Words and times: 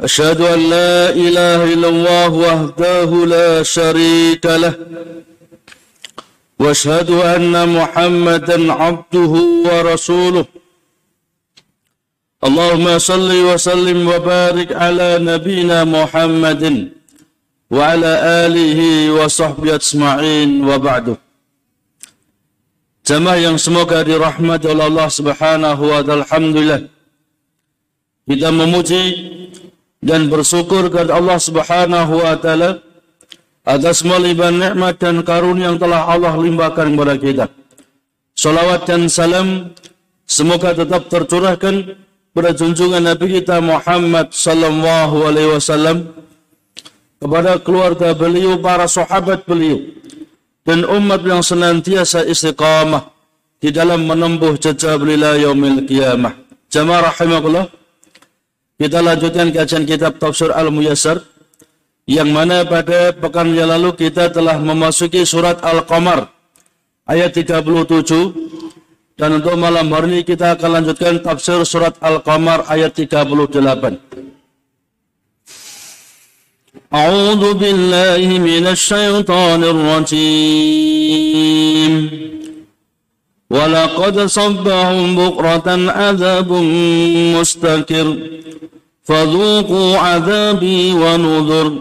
أشهد 0.00 0.40
أن 0.40 0.60
لا 0.70 1.10
إله 1.10 1.72
إلا 1.72 1.88
الله 1.88 2.28
وحده 2.28 3.10
لا 3.26 3.62
شريك 3.62 4.44
له 4.46 4.74
وأشهد 6.58 7.10
أن 7.10 7.68
محمدا 7.68 8.72
عبده 8.72 9.32
ورسوله 9.66 10.44
اللهم 12.44 12.98
صل 12.98 13.30
وسلم 13.48 14.08
وبارك 14.08 14.72
على 14.72 15.18
نبينا 15.30 15.84
محمد 15.84 16.92
وعلى 17.70 18.12
آله 18.44 18.80
وصحبه 19.18 19.74
أجمعين 19.74 20.50
وبعد 20.68 21.16
Jamaah 23.06 23.38
yang 23.38 23.54
semoga 23.54 24.02
dirahmati 24.02 24.66
oleh 24.66 24.90
Allah 24.90 25.06
Subhanahu 25.06 25.94
wa 25.94 26.02
taala. 26.02 26.26
Alhamdulillah. 26.26 26.90
Kita 28.26 28.50
memuji 28.50 29.02
dan 30.06 30.30
bersyukur 30.30 30.86
kepada 30.86 31.18
Allah 31.18 31.38
Subhanahu 31.42 32.22
wa 32.22 32.38
taala 32.38 32.78
atas 33.66 34.06
melimpah 34.06 34.54
nikmat 34.54 34.94
dan 35.02 35.26
karunia 35.26 35.74
yang 35.74 35.78
telah 35.82 36.06
Allah 36.06 36.38
limpahkan 36.38 36.94
kepada 36.94 37.14
kita. 37.18 37.46
Salawat 38.38 38.86
dan 38.86 39.10
salam 39.10 39.74
semoga 40.22 40.70
tetap 40.78 41.10
tercurahkan 41.10 41.98
pada 42.30 42.54
junjungan 42.54 43.02
Nabi 43.02 43.42
kita 43.42 43.58
Muhammad 43.58 44.30
sallallahu 44.30 45.26
alaihi 45.26 45.50
wasallam 45.58 46.14
kepada 47.16 47.58
keluarga 47.58 48.12
beliau, 48.12 48.60
para 48.60 48.86
sahabat 48.86 49.48
beliau, 49.48 49.80
dan 50.62 50.84
umat 50.84 51.24
yang 51.24 51.40
senantiasa 51.40 52.22
istiqamah 52.28 53.08
di 53.58 53.72
dalam 53.72 54.04
menempuh 54.04 54.54
jejak 54.60 55.00
beliau 55.00 55.34
yaumil 55.34 55.82
qiyamah. 55.88 56.36
Jamaah 56.68 57.10
rahimakumullah. 57.10 57.66
Kita 58.81 58.97
lanjutkan 58.97 59.53
kajian 59.53 59.85
kitab 59.85 60.17
Tafsir 60.17 60.49
Al-Muyassar 60.49 61.21
yang 62.09 62.33
mana 62.33 62.65
pada 62.65 63.13
pekan 63.13 63.53
yang 63.53 63.69
lalu 63.69 63.93
kita 63.93 64.33
telah 64.33 64.57
memasuki 64.57 65.21
surat 65.21 65.61
Al-Qamar 65.61 66.33
ayat 67.05 67.29
37 67.35 68.51
dan 69.21 69.37
untuk 69.37 69.53
malam 69.53 69.85
hari 69.93 70.07
ini 70.17 70.25
kita 70.25 70.57
akan 70.57 70.81
lanjutkan 70.81 71.21
tafsir 71.21 71.61
surat 71.61 71.93
Al-Qamar 72.01 72.65
ayat 72.65 72.97
38. 72.97 74.11
أعوذ 76.91 77.53
بالله 77.55 78.27
من 78.43 78.67
الشيطان 78.67 79.63
الرجيم 79.63 80.91
ولقد 83.56 84.26
صبهم 84.26 85.16
بكرة 85.16 85.92
عذاب 85.92 86.52
مستكر 87.40 88.16
فذوقوا 89.04 89.98
عذابي 89.98 90.92
ونذر. 90.92 91.72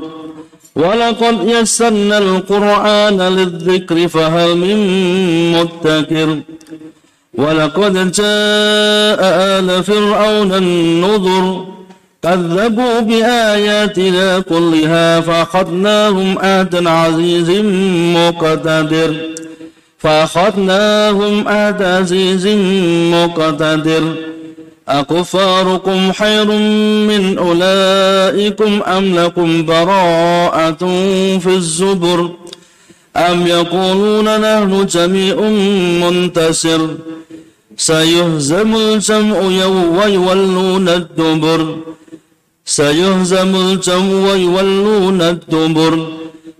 ولقد 0.76 1.38
يسرنا 1.48 2.18
القرآن 2.18 3.22
للذكر 3.22 4.08
فهل 4.08 4.58
من 4.58 4.78
مدكر. 5.52 6.40
ولقد 7.34 8.12
جاء 8.12 9.22
آل 9.60 9.84
فرعون 9.84 10.54
النذر. 10.54 11.66
كذبوا 12.24 13.00
بآياتنا 13.00 14.40
كلها 14.40 15.22
فأخذناهم 15.22 16.40
آد 16.40 16.88
عزيز 16.88 17.50
مقتدر. 18.16 19.16
فأخذناهم 19.98 21.48
آد 21.48 21.84
عزيز 21.84 22.48
مقتدر. 23.14 24.14
أكفاركم 24.88 26.12
خير 26.12 26.46
من 27.10 27.38
أولئكم 27.38 28.82
أم 28.84 29.20
لكم 29.20 29.66
براءة 29.66 30.84
في 31.40 31.48
الزبر؟ 31.48 32.30
أم 33.18 33.48
يقولون 33.48 34.42
نحن 34.42 34.86
جميع 34.86 35.36
منتصر. 36.06 36.88
سيهزم 37.78 38.76
الجمع 38.76 39.38
يوم 39.38 39.98
ويولون 39.98 40.90
الدبر. 40.90 41.78
سيهزم 42.66 43.56
الجمع 43.56 44.32
ويولون 44.32 45.22
الدبر. 45.22 46.08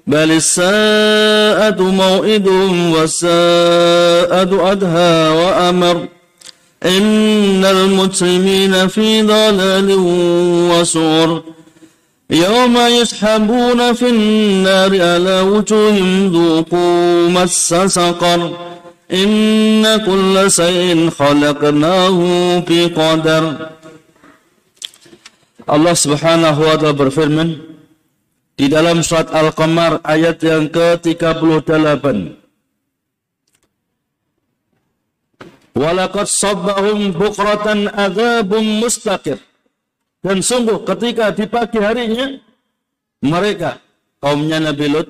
بل 0.08 0.32
الساءة 0.32 1.82
موئدهم 1.82 2.92
والساءة 2.92 4.72
أدهى 4.72 5.30
وأمر. 5.30 6.08
إن 6.86 7.66
المجرمين 7.66 8.88
في 8.88 9.22
ضلال 9.22 9.92
وسعر. 10.72 11.44
يوم 12.30 12.78
يسحبون 12.78 13.94
في 13.94 14.10
النار 14.10 14.92
على 15.02 15.42
وجوههم 15.42 16.28
ذوقوا 16.34 17.30
مس 17.30 17.74
سقر. 17.88 18.58
إن 19.12 19.98
كل 20.06 20.52
شيء 20.52 21.10
خلقناه 21.10 22.18
بقدر 22.70 23.44
Allah 25.66 25.98
Subhanahu 25.98 26.62
wa 26.62 26.78
taala 26.78 26.94
berfirman 26.94 27.58
di 28.56 28.72
dalam 28.72 29.04
surat 29.04 29.28
Al-Qamar 29.36 30.00
ayat 30.08 30.40
yang 30.40 30.72
ke-38. 30.72 32.04
Walaqad 35.76 36.28
sabbahum 36.32 37.12
bukratan 37.12 37.92
adzabum 37.92 38.80
mustaqir. 38.80 39.44
Dan 40.24 40.40
sungguh 40.40 40.82
ketika 40.88 41.36
di 41.36 41.46
pagi 41.46 41.78
harinya 41.84 42.40
mereka 43.22 43.78
kaumnya 44.24 44.58
Nabi 44.58 44.88
Lut 44.90 45.10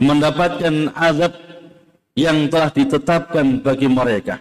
mendapatkan 0.00 0.90
azab 0.96 1.36
yang 2.16 2.48
telah 2.48 2.72
ditetapkan 2.72 3.60
bagi 3.60 3.86
mereka. 3.92 4.40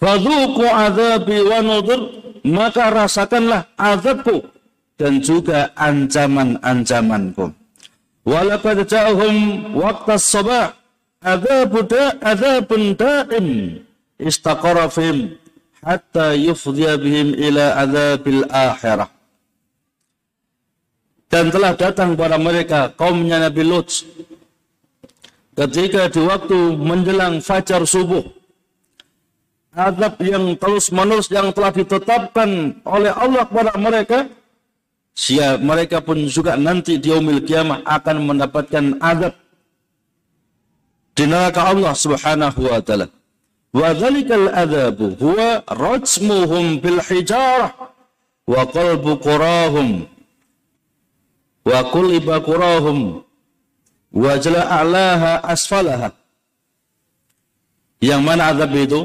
Fadhuku 0.00 0.66
azabi 0.66 1.38
wa 1.46 1.60
nudur, 1.62 2.00
maka 2.42 2.90
rasakanlah 2.90 3.70
azabku 3.78 4.42
dan 5.02 5.18
juga 5.18 5.74
ancaman-ancamanku. 5.74 7.50
Walaqad 8.22 8.86
ja'ahum 8.86 9.34
waqtas 9.74 10.22
sabah 10.22 10.78
adzabu 11.18 11.82
da 11.90 12.14
adzabun 12.22 12.94
da'im 12.94 13.46
istaqara 14.22 14.86
fihim 14.86 15.34
hatta 15.82 16.38
yufdhiya 16.38 17.02
bihim 17.02 17.34
ila 17.34 17.82
adzabil 17.82 18.46
akhirah. 18.46 19.10
Dan 21.26 21.50
telah 21.50 21.74
datang 21.74 22.14
kepada 22.14 22.38
mereka 22.38 22.94
kaumnya 22.94 23.42
Nabi 23.42 23.66
Lut 23.66 23.90
ketika 25.58 26.06
di 26.14 26.22
waktu 26.22 26.78
menjelang 26.78 27.42
fajar 27.42 27.82
subuh 27.82 28.22
azab 29.72 30.20
yang 30.20 30.52
terus 30.60 30.92
menerus 30.92 31.32
yang 31.32 31.48
telah 31.50 31.72
ditetapkan 31.72 32.76
oleh 32.84 33.12
Allah 33.12 33.48
kepada 33.48 33.72
mereka 33.80 34.18
sia 35.12 35.60
mereka 35.60 36.00
pun 36.00 36.24
juga 36.24 36.56
nanti 36.56 36.96
di 36.96 37.12
yaumil 37.12 37.44
kiamah 37.44 37.84
akan 37.84 38.16
mendapatkan 38.32 38.96
azab 39.00 39.36
di 41.12 41.24
neraka 41.28 41.68
Allah 41.68 41.92
Subhanahu 41.92 42.60
wa 42.64 42.80
taala. 42.80 43.06
Wa 43.72 43.92
dzalikal 43.96 44.52
adzabu 44.52 45.16
huwa 45.16 45.64
rajmuhum 45.68 46.80
bil 46.80 47.00
hijarah 47.00 47.72
wa 48.44 48.62
qalbu 48.68 49.16
qurahum 49.20 50.04
wa 51.64 51.78
kulliba 51.88 52.40
qurahum 52.44 53.24
wa 54.12 54.32
jala 54.40 54.68
a'laha 54.68 55.44
asfalaha. 55.44 56.12
Yang 58.02 58.22
mana 58.24 58.50
azab 58.52 58.72
itu? 58.76 59.00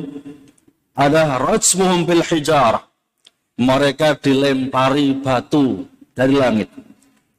Ada 0.98 1.38
rajmuhum 1.38 2.07
bil 2.07 2.24
hijarah. 2.25 2.83
Mereka 3.57 4.19
dilempari 4.21 5.18
batu 5.18 5.86
dari 6.17 6.33
langit. 6.33 6.73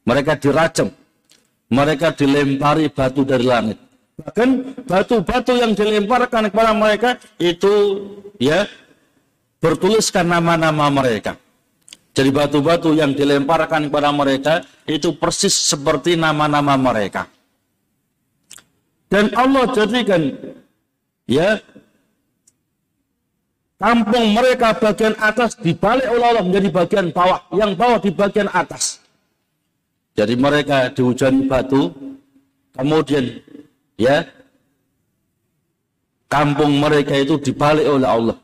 Mereka 0.07 0.39
dirajam. 0.39 0.87
Mereka 1.69 2.15
dilempari 2.15 2.87
batu 2.87 3.27
dari 3.27 3.43
langit. 3.43 3.77
Bahkan 4.19 4.49
batu-batu 4.87 5.53
yang 5.59 5.75
dilemparkan 5.75 6.47
kepada 6.47 6.71
mereka 6.71 7.19
itu 7.37 7.71
ya 8.39 8.63
bertuliskan 9.59 10.25
nama-nama 10.25 10.87
mereka. 10.87 11.35
Jadi 12.15 12.29
batu-batu 12.33 12.95
yang 12.97 13.13
dilemparkan 13.13 13.87
kepada 13.87 14.09
mereka 14.09 14.53
itu 14.89 15.13
persis 15.15 15.53
seperti 15.53 16.17
nama-nama 16.17 16.73
mereka. 16.75 17.29
Dan 19.07 19.29
Allah 19.37 19.69
jadikan 19.71 20.33
ya 21.29 21.61
kampung 23.79 24.35
mereka 24.35 24.75
bagian 24.75 25.15
atas 25.17 25.55
dibalik 25.55 26.05
oleh 26.11 26.25
Allah 26.35 26.43
menjadi 26.43 26.67
bagian 26.69 27.07
bawah, 27.15 27.39
yang 27.55 27.71
bawah 27.73 27.97
di 27.97 28.11
bagian 28.11 28.51
atas. 28.51 28.99
Jadi 30.19 30.35
mereka 30.35 30.91
dihujani 30.91 31.47
batu, 31.47 31.95
kemudian 32.75 33.39
ya 33.95 34.27
kampung 36.27 36.75
mereka 36.75 37.15
itu 37.15 37.39
dibalik 37.39 37.87
oleh 37.87 38.05
Allah. 38.05 38.37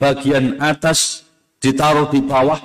Bagian 0.00 0.58
atas 0.58 1.28
ditaruh 1.60 2.08
di 2.08 2.24
bawah, 2.24 2.58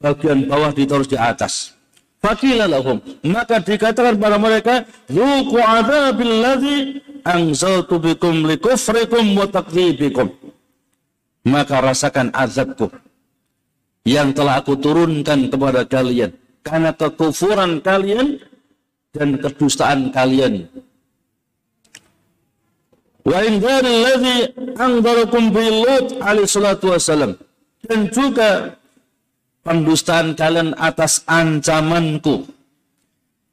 bagian 0.00 0.48
bawah 0.48 0.72
ditaruh 0.72 1.06
di 1.06 1.14
atas. 1.14 1.76
Fakilalahum. 2.24 2.98
Maka 3.22 3.62
dikatakan 3.62 4.16
pada 4.18 4.40
mereka, 4.40 4.82
Zuku 5.06 5.60
adabil 5.60 6.34
ladzi 6.42 6.76
anzaltu 7.22 8.00
bikum 8.00 8.48
likufrikum 8.48 9.36
wa 9.36 9.46
takdzibikum. 9.46 10.45
Maka 11.46 11.78
rasakan 11.78 12.34
azabku 12.34 12.90
yang 14.02 14.34
telah 14.34 14.58
aku 14.58 14.74
turunkan 14.78 15.46
kepada 15.46 15.86
kalian 15.86 16.34
karena 16.66 16.90
kekufuran 16.90 17.78
kalian 17.78 18.42
dan 19.14 19.38
kedustaan 19.38 20.10
kalian. 20.10 20.66
Wa 23.22 23.42
alladhi 23.42 24.50
anzarakum. 24.74 25.54
Dan 27.86 28.10
juga 28.10 28.74
pendustaan 29.62 30.34
kalian 30.34 30.74
atas 30.74 31.22
ancamanku 31.30 32.46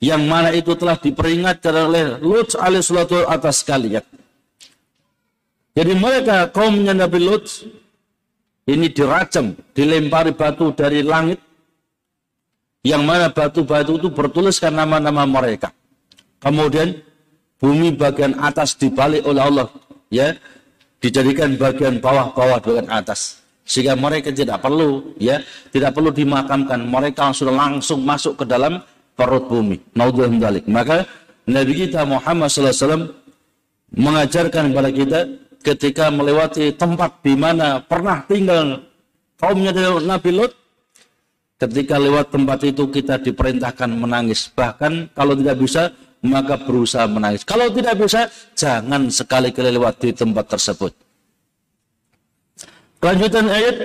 yang 0.01 0.25
mana 0.25 0.49
itu 0.53 0.73
telah 0.73 0.97
diperingatkan 0.97 1.73
oleh 1.89 2.17
Lut 2.21 2.57
alaihi 2.57 2.83
salatu 2.83 3.23
atas 3.23 3.61
kalian. 3.61 4.01
Jadi 5.73 5.93
mereka 5.97 6.49
kaumnya 6.53 6.93
Nabi 6.93 7.17
Lut 7.23 7.45
ini 8.63 8.87
dirajam, 8.91 9.55
dilempari 9.75 10.31
batu 10.31 10.71
dari 10.71 11.03
langit 11.03 11.39
yang 12.83 13.03
mana 13.07 13.31
batu-batu 13.31 13.95
itu 13.99 14.07
bertuliskan 14.11 14.75
nama-nama 14.75 15.23
mereka. 15.23 15.71
Kemudian 16.43 16.99
bumi 17.59 17.95
bagian 17.95 18.35
atas 18.39 18.75
dibalik 18.75 19.23
oleh 19.23 19.39
Allah, 19.39 19.67
ya, 20.11 20.35
dijadikan 20.99 21.55
bagian 21.55 22.03
bawah-bawah 22.03 22.59
bagian 22.59 22.87
atas. 22.91 23.43
Sehingga 23.63 23.95
mereka 23.95 24.35
tidak 24.35 24.59
perlu, 24.59 25.15
ya, 25.15 25.39
tidak 25.71 25.95
perlu 25.95 26.11
dimakamkan. 26.11 26.83
Mereka 26.83 27.31
sudah 27.31 27.55
langsung 27.55 28.03
masuk 28.03 28.43
ke 28.43 28.45
dalam 28.47 28.83
perut 29.15 29.47
bumi. 29.47 29.79
Maka 30.67 31.07
Nabi 31.47 31.71
kita 31.87 32.03
Muhammad 32.03 32.51
SAW 32.51 33.15
mengajarkan 33.95 34.75
kepada 34.75 34.89
kita 34.91 35.19
ketika 35.63 36.11
melewati 36.11 36.75
tempat 36.75 37.23
di 37.23 37.33
mana 37.39 37.79
pernah 37.79 38.21
tinggal 38.27 38.83
kaumnya 39.39 39.71
Nabi 40.03 40.31
Lut, 40.35 40.53
Ketika 41.63 41.95
lewat 41.95 42.27
tempat 42.27 42.59
itu 42.67 42.91
kita 42.91 43.23
diperintahkan 43.23 43.87
menangis. 43.87 44.51
Bahkan 44.51 45.15
kalau 45.15 45.31
tidak 45.31 45.63
bisa, 45.63 45.95
maka 46.19 46.59
berusaha 46.59 47.07
menangis. 47.07 47.47
Kalau 47.47 47.71
tidak 47.71 48.03
bisa, 48.03 48.27
jangan 48.51 49.07
sekali-kali 49.07 49.71
lewat 49.71 49.95
di 50.03 50.11
tempat 50.11 50.51
tersebut. 50.51 50.91
Kelanjutan 52.99 53.47
ayat. 53.47 53.75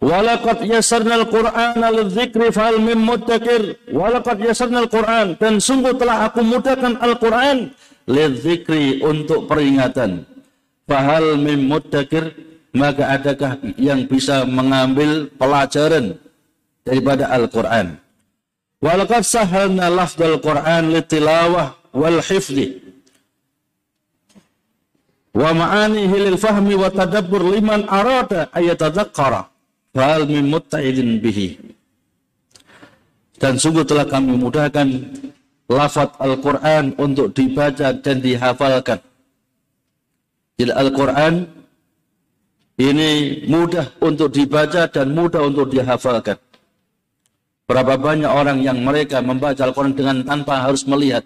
Walaqad 0.00 0.64
yasarnal 0.64 1.28
Qur'an 1.28 1.76
al-dzikri 1.76 2.48
fal 2.48 2.80
mim 2.80 3.04
muddakir. 3.04 3.76
Walaqad 3.92 4.40
yasarnal 4.40 4.88
Qur'an. 4.88 5.36
Dan 5.36 5.60
sungguh 5.60 5.92
telah 6.00 6.32
aku 6.32 6.40
mudahkan 6.40 7.04
Al-Quran. 7.04 7.68
Lidzikri 8.08 9.04
untuk 9.04 9.44
peringatan. 9.44 10.33
Fahal 10.84 11.40
mim. 11.40 11.70
Maka 12.74 13.14
adakah 13.14 13.62
yang 13.78 14.10
bisa 14.10 14.42
mengambil 14.42 15.30
pelajaran 15.38 16.18
daripada 16.82 17.30
Al-Quran. 17.30 17.94
Walaqad 18.82 19.22
sahalna 19.22 19.88
lafdal 19.88 20.42
Quran 20.42 20.90
litilawah 20.90 21.78
wal 21.94 22.18
hifdi 22.18 22.82
wa 25.34 25.50
ma'anihi 25.50 26.30
lil 26.30 26.38
fahmi 26.38 26.78
wa 26.78 26.90
tadabbur 26.90 27.42
liman 27.42 27.86
arada 27.90 28.50
ayatadzakkara 28.54 29.50
fal 29.90 30.22
min 30.30 30.46
mutta'idin 30.46 31.18
bihi 31.18 31.58
dan 33.42 33.58
sungguh 33.58 33.82
telah 33.82 34.06
kami 34.06 34.38
mudahkan 34.38 35.10
lafaz 35.66 36.12
Al-Quran 36.22 36.94
untuk 37.00 37.34
dibaca 37.34 37.90
dan 37.92 38.16
dihafalkan. 38.22 39.00
Jadi 40.54 40.70
Al-Quran 40.70 41.34
ini 42.78 43.42
mudah 43.46 43.86
untuk 44.02 44.30
dibaca 44.30 44.86
dan 44.86 45.14
mudah 45.14 45.42
untuk 45.46 45.70
dihafalkan. 45.70 46.38
Berapa 47.64 47.96
banyak 47.96 48.28
orang 48.28 48.60
yang 48.60 48.78
mereka 48.82 49.24
membaca 49.24 49.64
Al-Quran 49.64 49.96
dengan 49.96 50.20
tanpa 50.22 50.68
harus 50.68 50.84
melihat. 50.84 51.24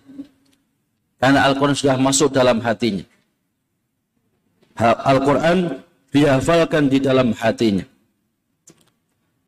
Karena 1.18 1.50
Al-Quran 1.50 1.74
sudah 1.74 1.98
masuk 1.98 2.30
dalam 2.30 2.62
hatinya. 2.62 3.02
Al-Quran 4.78 5.82
dihafalkan 6.14 6.86
di 6.86 7.02
dalam 7.02 7.34
hatinya. 7.34 7.82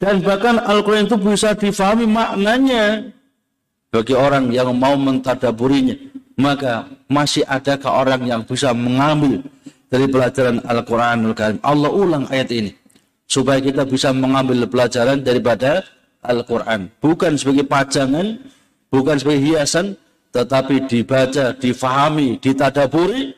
Dan 0.00 0.24
bahkan 0.24 0.58
Al-Quran 0.58 1.06
itu 1.06 1.16
bisa 1.20 1.54
difahami 1.54 2.08
maknanya 2.08 3.06
bagi 3.94 4.16
orang 4.16 4.50
yang 4.50 4.74
mau 4.74 4.98
mentadaburinya. 4.98 5.94
Maka 6.40 6.88
masih 7.04 7.44
adakah 7.44 8.00
orang 8.00 8.24
yang 8.24 8.40
bisa 8.48 8.72
mengambil 8.72 9.44
dari 9.92 10.08
pelajaran 10.08 10.64
Al-Quranul 10.64 11.36
Karim. 11.36 11.60
Allah 11.60 11.90
ulang 11.92 12.24
ayat 12.32 12.48
ini. 12.48 12.72
Supaya 13.28 13.60
kita 13.60 13.84
bisa 13.84 14.10
mengambil 14.10 14.64
pelajaran 14.66 15.20
daripada 15.20 15.84
Al-Quran. 16.24 16.88
Bukan 16.98 17.36
sebagai 17.36 17.68
pajangan, 17.68 18.40
bukan 18.88 19.16
sebagai 19.20 19.44
hiasan, 19.44 19.94
tetapi 20.30 20.86
dibaca, 20.86 21.54
difahami, 21.54 22.38
ditadaburi, 22.42 23.34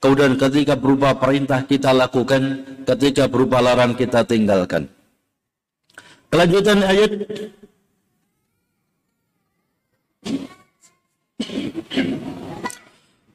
kemudian 0.00 0.36
ketika 0.36 0.74
berupa 0.76 1.12
perintah 1.16 1.64
kita 1.64 1.92
lakukan, 1.92 2.64
ketika 2.84 3.28
berupa 3.28 3.60
larangan 3.60 3.96
kita 3.96 4.20
tinggalkan. 4.24 4.88
Kelanjutan 6.30 6.80
ayat 6.86 7.10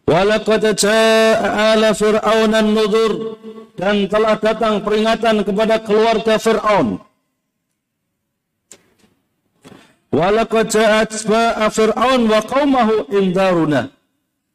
Walaqad 0.05 0.63
jaa'a 0.77 1.74
ala 1.74 1.89
fir'aun 1.97 2.51
an-nuzur 2.53 3.41
dan 3.74 4.05
telah 4.05 4.38
datang 4.38 4.85
peringatan 4.85 5.41
kepada 5.41 5.81
keluarga 5.81 6.38
Fir'aun 6.39 7.01
Walaqad 10.15 10.71
ja'at 10.71 11.12
fa'a 11.12 11.67
fir'aun 11.67 12.21
wa 12.31 12.39
qaumahu 12.39 13.12
indaruna 13.12 13.91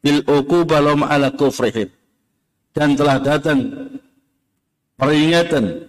bil 0.01 0.25
uquba 0.25 0.81
lahum 0.81 1.05
ala 1.05 1.29
kufrihim. 1.29 1.93
Dan 2.73 2.97
telah 2.97 3.21
datang 3.21 3.59
peringatan 4.97 5.85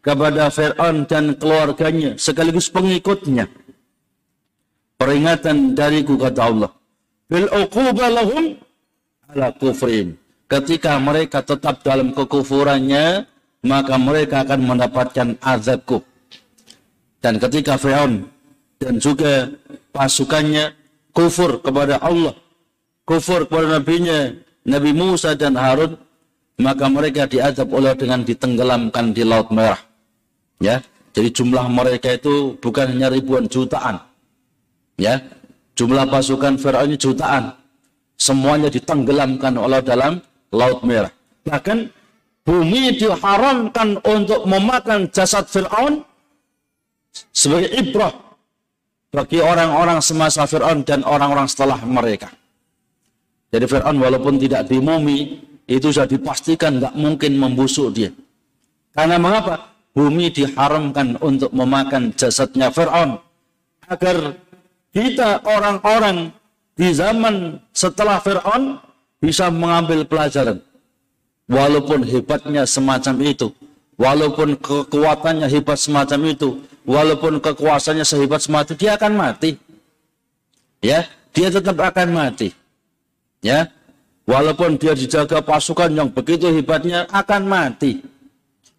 kepada 0.00 0.48
Fir'aun 0.48 1.04
dan 1.04 1.36
keluarganya 1.36 2.16
sekaligus 2.16 2.72
pengikutnya. 2.72 3.44
Peringatan 4.96 5.76
dariku 5.76 6.16
kata 6.16 6.40
Allah. 6.48 6.70
Bil 7.28 7.48
lahum 7.48 8.60
ala 9.32 9.48
kufrihim. 9.56 10.20
Ketika 10.44 11.00
mereka 11.00 11.40
tetap 11.40 11.80
dalam 11.80 12.12
kekufurannya, 12.12 13.24
maka 13.64 13.96
mereka 13.96 14.44
akan 14.44 14.60
mendapatkan 14.60 15.28
azabku. 15.40 16.04
Dan 17.24 17.40
ketika 17.40 17.80
Fir'aun 17.80 18.28
dan 18.76 19.00
juga 19.00 19.48
pasukannya 19.96 20.76
kufur 21.16 21.64
kepada 21.64 21.96
Allah, 22.04 22.36
kufur 23.08 23.48
kepada 23.48 23.80
nabinya, 23.80 24.36
Nabi 24.68 24.92
Musa 24.92 25.32
dan 25.32 25.56
Harun, 25.56 25.96
maka 26.60 26.84
mereka 26.92 27.24
diadab 27.24 27.72
oleh 27.72 27.96
dengan 27.96 28.20
ditenggelamkan 28.20 29.16
di 29.16 29.24
Laut 29.24 29.48
Merah. 29.48 29.80
Ya, 30.60 30.84
jadi 31.16 31.32
jumlah 31.32 31.66
mereka 31.72 32.14
itu 32.14 32.60
bukan 32.60 32.92
hanya 32.92 33.08
ribuan 33.08 33.48
jutaan. 33.48 33.96
Ya, 35.00 35.24
jumlah 35.74 36.06
pasukan 36.08 36.58
Fir'aun 36.58 36.94
jutaan. 36.98 37.54
Semuanya 38.14 38.70
ditenggelamkan 38.70 39.58
oleh 39.58 39.82
dalam 39.82 40.22
Laut 40.54 40.86
Merah. 40.86 41.10
Bahkan 41.44 41.90
bumi 42.46 42.94
diharamkan 42.94 43.98
untuk 44.06 44.46
memakan 44.46 45.10
jasad 45.10 45.50
Fir'aun 45.50 46.06
sebagai 47.34 47.74
ibrah 47.74 48.14
bagi 49.10 49.42
orang-orang 49.42 49.98
semasa 49.98 50.46
Fir'aun 50.46 50.86
dan 50.86 51.02
orang-orang 51.02 51.46
setelah 51.50 51.78
mereka. 51.82 52.30
Jadi 53.50 53.66
Fir'aun 53.70 53.98
walaupun 54.02 54.34
tidak 54.38 54.66
dimumi, 54.66 55.42
itu 55.70 55.90
sudah 55.94 56.10
dipastikan 56.10 56.82
nggak 56.82 56.94
mungkin 56.98 57.38
membusuk 57.38 57.94
dia. 57.94 58.10
Karena 58.94 59.18
mengapa? 59.18 59.74
Bumi 59.94 60.26
diharamkan 60.34 61.14
untuk 61.22 61.54
memakan 61.54 62.10
jasadnya 62.18 62.74
Fir'aun. 62.74 63.14
Agar 63.86 64.34
kita 64.94 65.42
orang-orang 65.42 66.30
di 66.78 66.94
zaman 66.94 67.58
setelah 67.74 68.22
Fir'aun 68.22 68.78
bisa 69.18 69.50
mengambil 69.50 70.06
pelajaran. 70.06 70.62
Walaupun 71.50 72.06
hebatnya 72.06 72.64
semacam 72.64 73.14
itu. 73.26 73.50
Walaupun 73.98 74.56
kekuatannya 74.58 75.50
hebat 75.50 75.78
semacam 75.82 76.20
itu. 76.30 76.62
Walaupun 76.84 77.40
kekuasaannya 77.40 78.04
sehebat 78.04 78.44
semacam 78.44 78.76
itu, 78.76 78.76
dia 78.84 79.00
akan 79.00 79.12
mati. 79.16 79.50
Ya, 80.84 81.08
dia 81.32 81.48
tetap 81.48 81.80
akan 81.80 82.12
mati. 82.12 82.52
Ya, 83.40 83.72
walaupun 84.28 84.76
dia 84.76 84.92
dijaga 84.92 85.40
pasukan 85.40 85.88
yang 85.92 86.12
begitu 86.12 86.52
hebatnya 86.52 87.08
akan 87.08 87.48
mati. 87.48 88.04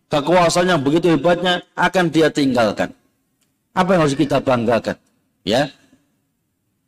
Kekuasaan 0.05 0.69
yang 0.69 0.81
begitu 0.85 1.09
hebatnya 1.17 1.65
akan 1.73 2.13
dia 2.13 2.29
tinggalkan. 2.29 2.93
Apa 3.73 3.97
yang 3.97 4.01
harus 4.05 4.13
kita 4.13 4.37
banggakan? 4.37 5.01
Ya, 5.41 5.73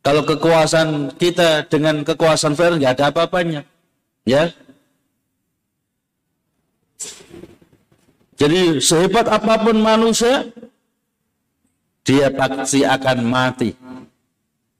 kalau 0.08 0.24
kekuasaan 0.24 1.12
kita 1.20 1.68
dengan 1.68 2.00
kekuasaan 2.00 2.56
Fir'aun 2.56 2.80
nggak 2.80 2.96
ada 2.96 3.12
apa-apanya. 3.12 3.60
Ya. 4.24 4.48
Jadi 8.40 8.80
sehebat 8.80 9.28
apa 9.28 9.60
pun 9.60 9.76
manusia, 9.76 10.48
dia 12.08 12.32
pasti 12.32 12.88
akan 12.88 13.18
mati. 13.20 13.76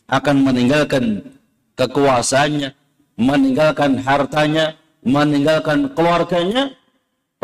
Akan 0.08 0.40
meninggalkan 0.40 1.20
kekuasaannya, 1.76 2.72
meninggalkan 3.20 4.00
hartanya, 4.00 4.80
meninggalkan 5.04 5.92
keluarganya 5.92 6.72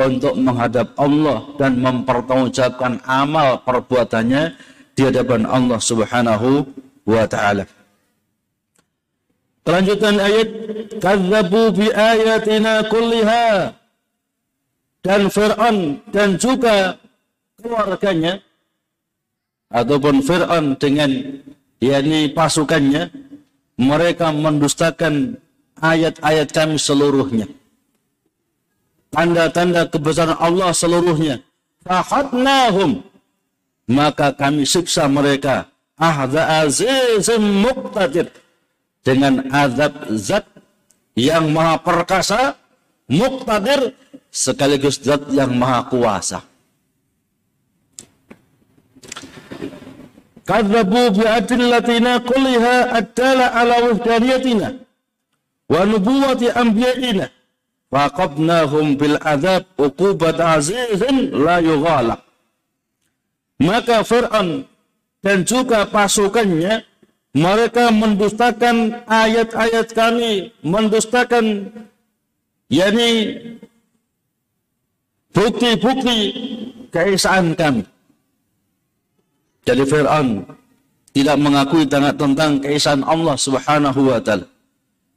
untuk 0.00 0.40
menghadap 0.40 0.96
Allah 0.96 1.52
dan 1.60 1.76
mempertanggungjawabkan 1.84 3.04
amal 3.04 3.60
perbuatannya 3.60 4.56
di 4.96 5.04
hadapan 5.04 5.44
Allah 5.44 5.76
Subhanahu 5.76 6.64
wa 7.08 7.24
taala. 7.28 7.64
Kelanjutan 9.64 10.20
ayat 10.20 10.48
kadzabu 11.00 11.72
bi 11.72 11.88
ayatina 11.88 12.84
kulliha. 12.88 13.72
Dan 15.04 15.28
Fir'aun 15.28 16.00
dan 16.16 16.40
juga 16.40 16.96
keluarganya 17.60 18.40
ataupun 19.68 20.24
Fir'aun 20.24 20.80
dengan 20.80 21.12
yakni 21.76 22.32
pasukannya 22.32 23.12
mereka 23.76 24.32
mendustakan 24.32 25.36
ayat-ayat 25.76 26.48
kami 26.56 26.80
seluruhnya. 26.80 27.44
Tanda-tanda 29.12 29.84
kebesaran 29.92 30.40
Allah 30.40 30.72
seluruhnya. 30.72 31.44
Fahatnahum 31.84 33.04
maka 33.84 34.32
kami 34.32 34.64
siksa 34.64 35.04
mereka 35.04 35.68
ahza 35.98 36.62
azizim 36.64 37.42
muqtadir. 37.64 38.28
Dengan 39.04 39.52
azab 39.52 40.08
zat 40.16 40.48
yang 41.12 41.52
maha 41.52 41.76
perkasa 41.84 42.56
muqtadir 43.06 43.92
sekaligus 44.32 44.96
zat 45.04 45.28
yang 45.28 45.52
maha 45.52 45.84
kuasa. 45.92 46.40
Kadzabu 50.44 51.12
bi 51.16 51.24
adillatina 51.24 52.20
kulliha 52.20 52.96
adala 52.96 53.52
ala 53.52 53.76
wahdaniyatina 53.88 54.68
wa 55.68 55.80
nubuwati 55.84 56.52
anbiya'ina. 56.52 57.28
Faqabnahum 57.92 58.98
bil 58.98 59.16
azab 59.22 59.68
uqubat 59.78 60.40
azizin 60.40 61.30
la 61.30 61.62
yughalaq 61.62 62.24
maka 63.62 64.02
Fir'aun 64.02 64.66
dan 65.24 65.40
juga 65.48 65.88
pasukannya 65.88 66.84
mereka 67.34 67.90
mendustakan 67.90 69.02
ayat-ayat 69.08 69.90
kami, 69.90 70.52
mendustakan 70.60 71.72
yakni 72.68 73.10
bukti-bukti 75.34 76.18
keesaan 76.92 77.56
kami. 77.56 77.82
Jadi 79.64 79.82
Fir'aun 79.88 80.44
tidak 81.16 81.36
mengakui 81.40 81.88
tentang 81.88 82.60
keesaan 82.60 83.00
Allah 83.02 83.34
Subhanahu 83.34 84.12
wa 84.12 84.20
taala. 84.20 84.46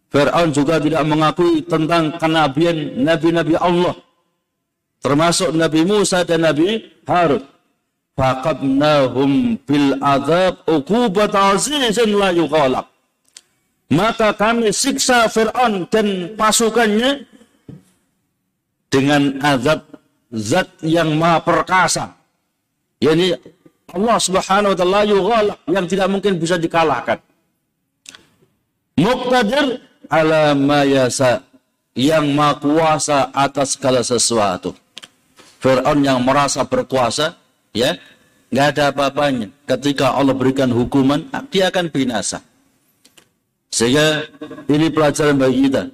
Fir'aun 0.07 0.55
juga 0.55 0.79
tidak 0.79 1.03
mengakui 1.03 1.61
tentang 1.67 2.15
kenabian 2.15 2.95
nabi-nabi 3.03 3.59
Allah 3.59 3.93
termasuk 5.03 5.53
Nabi 5.53 5.85
Musa 5.85 6.25
dan 6.25 6.47
Nabi 6.47 6.81
Harun 7.05 7.43
faqadnahum 8.17 9.62
bil 9.62 9.93
azab 10.01 10.65
uqubat 10.65 11.31
azizin 11.38 12.17
la 12.17 12.33
yughalab. 12.33 12.89
Maka 13.88 14.36
kami 14.36 14.74
siksa 14.75 15.31
Fir'aun 15.31 15.88
dan 15.88 16.36
pasukannya 16.36 17.24
dengan 18.91 19.39
azab 19.39 19.88
zat 20.33 20.67
yang 20.83 21.15
maha 21.15 21.39
perkasa. 21.39 22.05
Yakni 23.00 23.31
Allah 23.88 24.17
subhanahu 24.19 24.75
wa 24.75 24.77
ta'ala 24.77 25.01
yughalab 25.07 25.59
yang 25.71 25.86
tidak 25.88 26.12
mungkin 26.12 26.36
bisa 26.36 26.59
dikalahkan. 26.59 27.24
Muqtadir 29.00 29.79
ala 30.12 30.51
ma 30.57 30.83
yasa 30.83 31.45
yang 31.95 32.27
maha 32.36 32.59
kuasa 32.59 33.31
atas 33.31 33.79
segala 33.79 34.03
sesuatu. 34.03 34.75
Fir'aun 35.63 36.03
yang 36.03 36.19
merasa 36.27 36.67
berkuasa 36.67 37.46
ya 37.71 37.95
nggak 38.51 38.67
ada 38.75 38.83
apa-apanya. 38.91 39.47
Ketika 39.67 40.15
Allah 40.15 40.36
berikan 40.36 40.71
hukuman, 40.71 41.27
dia 41.51 41.67
akan 41.67 41.91
binasa. 41.91 42.39
Sehingga 43.67 44.24
ini 44.71 44.88
pelajaran 44.88 45.36
bagi 45.36 45.67
kita. 45.67 45.91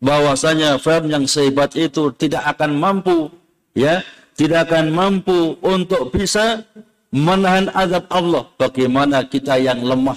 Bahwasanya 0.00 0.80
firm 0.80 1.12
yang 1.12 1.24
sehebat 1.28 1.76
itu 1.76 2.08
tidak 2.16 2.56
akan 2.56 2.72
mampu 2.76 3.28
ya 3.76 4.00
tidak 4.36 4.72
akan 4.72 4.88
mampu 4.88 5.60
untuk 5.60 6.08
bisa 6.12 6.64
menahan 7.12 7.68
azab 7.76 8.08
Allah. 8.08 8.48
Bagaimana 8.56 9.24
kita 9.28 9.60
yang 9.60 9.84
lemah 9.84 10.16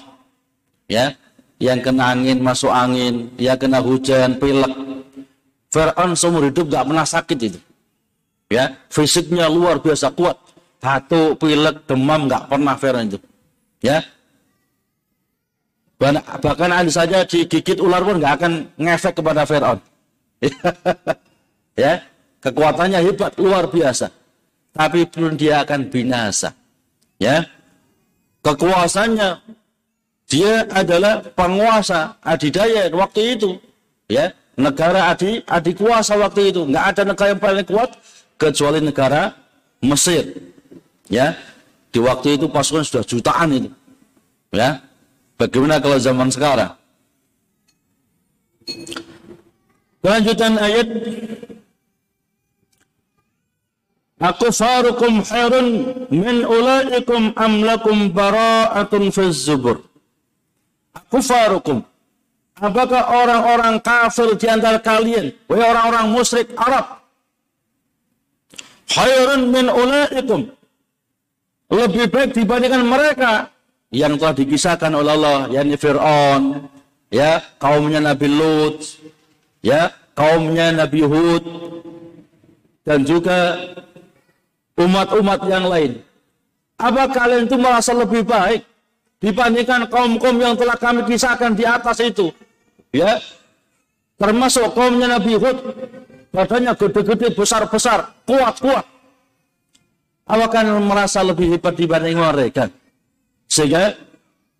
ya 0.87 1.11
yang 1.59 1.79
kena 1.83 2.15
angin 2.15 2.39
masuk 2.39 2.71
angin 2.71 3.31
ya 3.35 3.59
kena 3.59 3.83
hujan 3.83 4.39
pilek. 4.39 4.71
Fir'aun 5.73 6.13
seumur 6.13 6.45
hidup 6.45 6.69
gak 6.69 6.85
pernah 6.85 7.07
sakit 7.07 7.37
itu 7.49 7.59
ya. 8.47 8.77
Fisiknya 8.87 9.49
luar 9.51 9.83
biasa 9.83 10.13
kuat 10.15 10.39
batuk, 10.83 11.39
pilek, 11.39 11.87
demam 11.87 12.27
nggak 12.27 12.51
pernah 12.51 12.75
Fir'aun 12.75 13.07
itu. 13.07 13.19
Ya. 13.79 14.03
Bahkan 16.43 16.67
ada 16.67 16.91
saja 16.91 17.23
digigit 17.23 17.79
ular 17.79 18.03
pun 18.03 18.19
nggak 18.19 18.35
akan 18.35 18.53
ngefek 18.75 19.23
kepada 19.23 19.47
Fir'aun. 19.47 19.79
ya, 21.79 22.03
kekuatannya 22.43 22.99
hebat, 22.99 23.31
luar 23.39 23.71
biasa. 23.71 24.11
Tapi 24.75 25.07
pun 25.07 25.39
dia 25.39 25.63
akan 25.63 25.87
binasa. 25.87 26.51
Ya. 27.15 27.47
Kekuasaannya 28.43 29.39
dia 30.27 30.67
adalah 30.67 31.23
penguasa 31.31 32.19
adidaya 32.19 32.91
waktu 32.91 33.39
itu. 33.39 33.55
Ya, 34.11 34.35
negara 34.59 35.15
adi 35.15 35.39
adik 35.47 35.79
kuasa 35.79 36.19
waktu 36.19 36.51
itu. 36.51 36.67
Nggak 36.67 36.85
ada 36.91 37.01
negara 37.07 37.29
yang 37.31 37.39
paling 37.39 37.63
kuat 37.63 37.95
kecuali 38.35 38.83
negara 38.83 39.31
Mesir. 39.79 40.53
Ya, 41.11 41.35
di 41.91 41.99
waktu 41.99 42.39
itu 42.39 42.47
pasukan 42.47 42.83
sudah 42.83 43.03
jutaan 43.03 43.49
itu. 43.51 43.69
Ya, 44.53 44.79
bagaimana 45.35 45.81
kalau 45.83 45.97
zaman 45.99 46.29
sekarang? 46.31 46.71
Kelanjutan 50.03 50.59
ayat 50.59 50.87
Aku 54.23 54.55
farukum 54.55 55.19
khairun 55.19 55.67
min 56.07 56.47
ulaikum 56.47 57.35
amlakum 57.35 58.07
bara'atun 58.15 59.11
fiz 59.11 59.35
zubur. 59.35 59.83
Aku 60.95 61.19
farukum. 61.19 61.83
Apakah 62.55 63.11
orang-orang 63.11 63.83
kafir 63.83 64.31
di 64.39 64.47
antara 64.47 64.79
kalian, 64.79 65.35
wahai 65.51 65.67
orang-orang 65.67 66.05
musyrik 66.15 66.55
Arab, 66.55 67.03
khairun 68.87 69.51
min 69.51 69.67
ulaikum 69.67 70.47
lebih 71.73 72.05
baik 72.13 72.37
dibandingkan 72.37 72.85
mereka 72.85 73.49
yang 73.89 74.13
telah 74.21 74.35
dikisahkan 74.37 74.93
oleh 74.93 75.11
Allah 75.17 75.39
yakni 75.49 75.73
Fir'aun 75.73 76.69
ya 77.09 77.41
kaumnya 77.57 77.97
Nabi 77.97 78.27
Lut 78.29 78.77
ya 79.65 79.89
kaumnya 80.13 80.69
Nabi 80.69 81.01
Hud 81.01 81.43
dan 82.85 83.01
juga 83.07 83.57
umat-umat 84.77 85.39
yang 85.49 85.65
lain. 85.65 86.03
Apa 86.77 87.09
kalian 87.09 87.47
itu 87.47 87.55
merasa 87.55 87.95
lebih 87.95 88.27
baik 88.27 88.65
dibandingkan 89.23 89.87
kaum-kaum 89.87 90.35
yang 90.35 90.53
telah 90.57 90.75
kami 90.77 91.07
kisahkan 91.09 91.57
di 91.57 91.63
atas 91.65 91.97
itu? 92.03 92.29
Ya 92.93 93.17
termasuk 94.21 94.77
kaumnya 94.77 95.17
Nabi 95.17 95.41
Hud 95.41 95.57
badannya 96.29 96.77
gede-gede 96.77 97.33
besar-besar 97.33 98.13
kuat-kuat 98.29 98.92
Apakah 100.23 100.63
kalian 100.63 100.87
merasa 100.87 101.19
lebih 101.19 101.51
hebat 101.51 101.75
dibanding 101.75 102.15
mereka? 102.15 102.71
Sehingga 103.51 103.91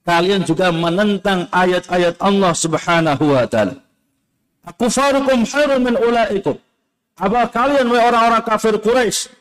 kalian 0.04 0.44
juga 0.44 0.76
menentang 0.76 1.48
ayat-ayat 1.48 2.20
Allah 2.20 2.52
Subhanahu 2.52 3.24
wa 3.32 3.48
taala. 3.48 3.80
Aku 4.68 4.92
farukum 4.92 5.48
harum 5.48 5.82
min 5.88 5.96
ulaikum. 5.96 6.60
Apa 7.16 7.48
kalian 7.48 7.88
orang-orang 7.88 8.44
kafir 8.44 8.76
Quraisy 8.76 9.32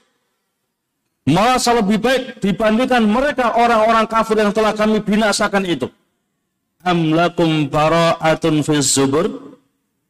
merasa 1.27 1.75
lebih 1.75 1.99
baik 2.03 2.43
dibandingkan 2.43 3.03
mereka 3.07 3.55
orang-orang 3.55 4.07
kafir 4.07 4.39
yang 4.39 4.55
telah 4.55 4.75
kami 4.75 5.03
binasakan 5.03 5.67
itu? 5.67 5.91
Am 6.87 7.15
lakum 7.15 7.67
bara'atun 7.71 8.63
fi 8.63 8.79
zubur? 8.79 9.59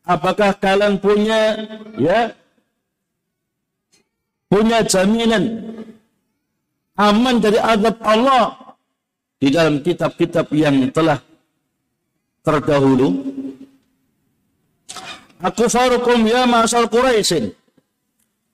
Apakah 0.05 0.57
kalian 0.61 1.01
punya 1.01 1.57
ya 1.97 2.33
punya 4.53 4.85
jaminan 4.85 5.45
aman 6.97 7.37
dari 7.41 7.59
azab 7.59 7.97
Allah. 8.03 8.77
Di 9.43 9.51
dalam 9.51 9.83
kitab-kitab 9.83 10.55
yang 10.55 10.87
telah 10.95 11.19
terdahulu? 12.47 13.27
Aku 15.43 15.67
farukum 15.67 16.23
ya 16.23 16.47
ma'asal 16.47 16.87
Quraisyin 16.87 17.51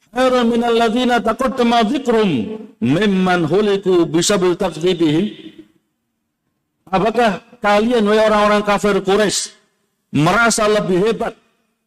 khairan 0.09 0.49
min 0.49 0.65
alladzina 0.65 1.21
taqaddama 1.21 1.85
dzikrum 1.85 2.57
mimman 2.81 3.45
huliku 3.45 4.09
bisabil 4.09 4.57
takdzibihim 4.57 5.49
Apakah 6.89 7.45
kalian 7.61 8.09
wahai 8.09 8.25
orang-orang 8.25 8.63
kafir 8.65 8.97
Quraisy 9.05 9.53
merasa 10.09 10.65
lebih 10.65 11.05
hebat, 11.05 11.37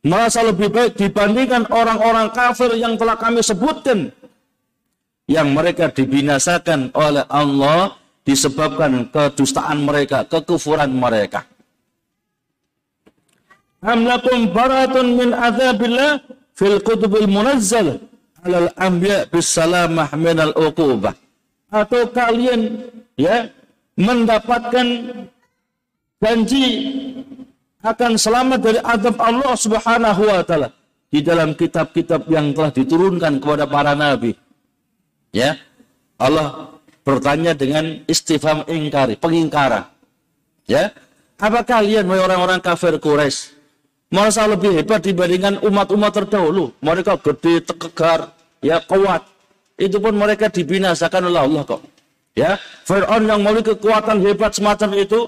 merasa 0.05 0.45
lebih 0.45 0.69
baik 0.69 0.93
dibandingkan 0.93 1.65
orang-orang 1.73 2.29
kafir 2.29 2.69
yang 2.77 2.93
telah 3.01 3.17
kami 3.17 3.41
sebutkan 3.41 4.13
yang 5.31 5.55
mereka 5.55 5.87
dibinasakan 5.87 6.91
oleh 6.91 7.23
Allah 7.31 7.95
disebabkan 8.27 9.07
kedustaan 9.09 9.87
mereka, 9.87 10.27
kekufuran 10.27 10.91
mereka. 10.91 11.47
Am 13.81 14.05
lakum 14.05 14.53
baratun 14.53 15.17
min 15.17 15.29
adzabillah 15.33 16.21
fil 16.53 16.77
kutubil 16.85 17.25
munazzal 17.25 17.97
alal 18.45 18.69
anbiya 18.77 19.25
bisalamah 19.25 20.13
minal 20.13 20.53
uqubah 20.53 21.17
atau 21.73 22.05
kalian 22.13 22.85
ya 23.17 23.49
mendapatkan 23.97 24.85
janji 26.21 26.65
akan 27.81 28.11
selamat 28.13 28.59
dari 28.61 28.79
azab 28.85 29.17
Allah 29.17 29.53
Subhanahu 29.57 30.21
wa 30.29 30.45
taala 30.45 30.69
di 31.09 31.19
dalam 31.25 31.57
kitab-kitab 31.57 32.29
yang 32.29 32.53
telah 32.53 32.69
diturunkan 32.69 33.41
kepada 33.41 33.65
para 33.65 33.97
nabi. 33.97 34.37
Ya. 35.31 35.57
Allah 36.21 36.77
bertanya 37.01 37.57
dengan 37.57 38.05
istifham 38.05 38.61
ingkari, 38.69 39.17
pengingkaran. 39.17 39.89
Ya. 40.69 40.93
Apa 41.41 41.65
kalian 41.65 42.05
orang-orang 42.05 42.61
kafir 42.61 43.01
Quraisy 43.01 43.57
merasa 44.11 44.43
lebih 44.45 44.75
hebat 44.75 45.01
dibandingkan 45.01 45.63
umat-umat 45.63 46.11
terdahulu. 46.11 46.75
Mereka 46.83 47.17
gede, 47.23 47.63
tegar, 47.63 48.35
ya 48.59 48.83
kuat. 48.83 49.25
Itu 49.79 49.97
pun 49.97 50.13
mereka 50.13 50.51
dibinasakan 50.51 51.31
oleh 51.31 51.41
Allah 51.41 51.63
kok. 51.65 51.81
Ya, 52.31 52.55
Fir'aun 52.87 53.27
yang 53.27 53.43
memiliki 53.43 53.75
kekuatan 53.75 54.23
hebat 54.23 54.55
semacam 54.55 54.95
itu, 54.95 55.27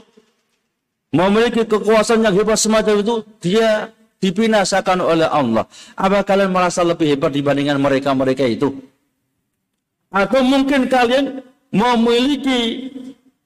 memiliki 1.11 1.67
kekuasaan 1.67 2.23
yang 2.23 2.35
hebat 2.37 2.55
semacam 2.55 2.95
itu, 3.01 3.15
dia 3.43 3.91
dibinasakan 4.23 5.03
oleh 5.03 5.27
Allah. 5.27 5.67
Apa 5.99 6.23
kalian 6.23 6.53
merasa 6.53 6.79
lebih 6.79 7.11
hebat 7.11 7.35
dibandingkan 7.35 7.75
mereka-mereka 7.75 8.47
itu? 8.47 8.71
Atau 10.13 10.45
mungkin 10.45 10.85
kalian 10.85 11.41
memiliki 11.73 12.93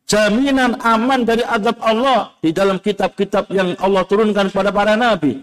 jaminan 0.03 0.75
aman 0.84 1.23
dari 1.23 1.47
azab 1.47 1.80
Allah 1.80 2.36
di 2.43 2.51
dalam 2.51 2.75
kitab-kitab 2.84 3.47
yang 3.56 3.71
Allah 3.80 4.03
turunkan 4.03 4.51
pada 4.51 4.75
para 4.75 4.99
nabi. 4.99 5.39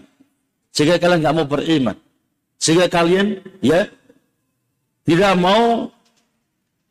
Sehingga 0.69 1.01
kalian 1.01 1.25
nggak 1.25 1.35
mau 1.35 1.47
beriman. 1.49 1.97
Sehingga 2.61 2.85
kalian 2.85 3.41
ya 3.65 3.89
tidak 5.01 5.33
mau 5.41 5.89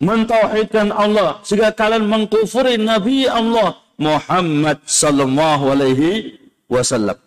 mentauhidkan 0.02 0.90
Allah. 0.90 1.38
Sehingga 1.46 1.70
kalian 1.70 2.10
mengkufuri 2.10 2.74
Nabi 2.80 3.30
Allah 3.30 3.78
Muhammad 4.00 4.82
sallallahu 4.82 5.64
alaihi 5.70 6.38
wasallam. 6.66 7.18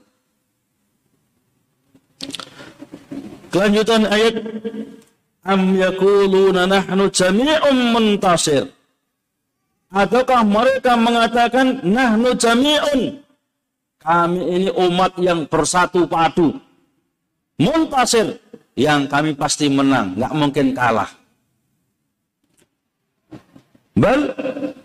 Kelanjutan 3.48 4.04
ayat 4.12 4.36
Am 5.48 5.72
yakuluna 5.80 6.68
nahnu 6.68 7.08
jami'un 7.08 7.96
muntasir. 7.96 8.68
Ataukah 9.88 10.44
mereka 10.44 11.00
mengatakan 11.00 11.88
nahnu 11.88 12.36
jami'un. 12.36 13.24
Kami 14.04 14.42
ini 14.44 14.70
umat 14.76 15.16
yang 15.16 15.48
bersatu 15.48 16.04
padu. 16.04 16.52
Muntasir. 17.56 18.44
Yang 18.76 19.08
kami 19.08 19.32
pasti 19.40 19.72
menang. 19.72 20.20
Nggak 20.20 20.34
mungkin 20.36 20.68
kalah. 20.76 21.10
Bal 23.98 24.36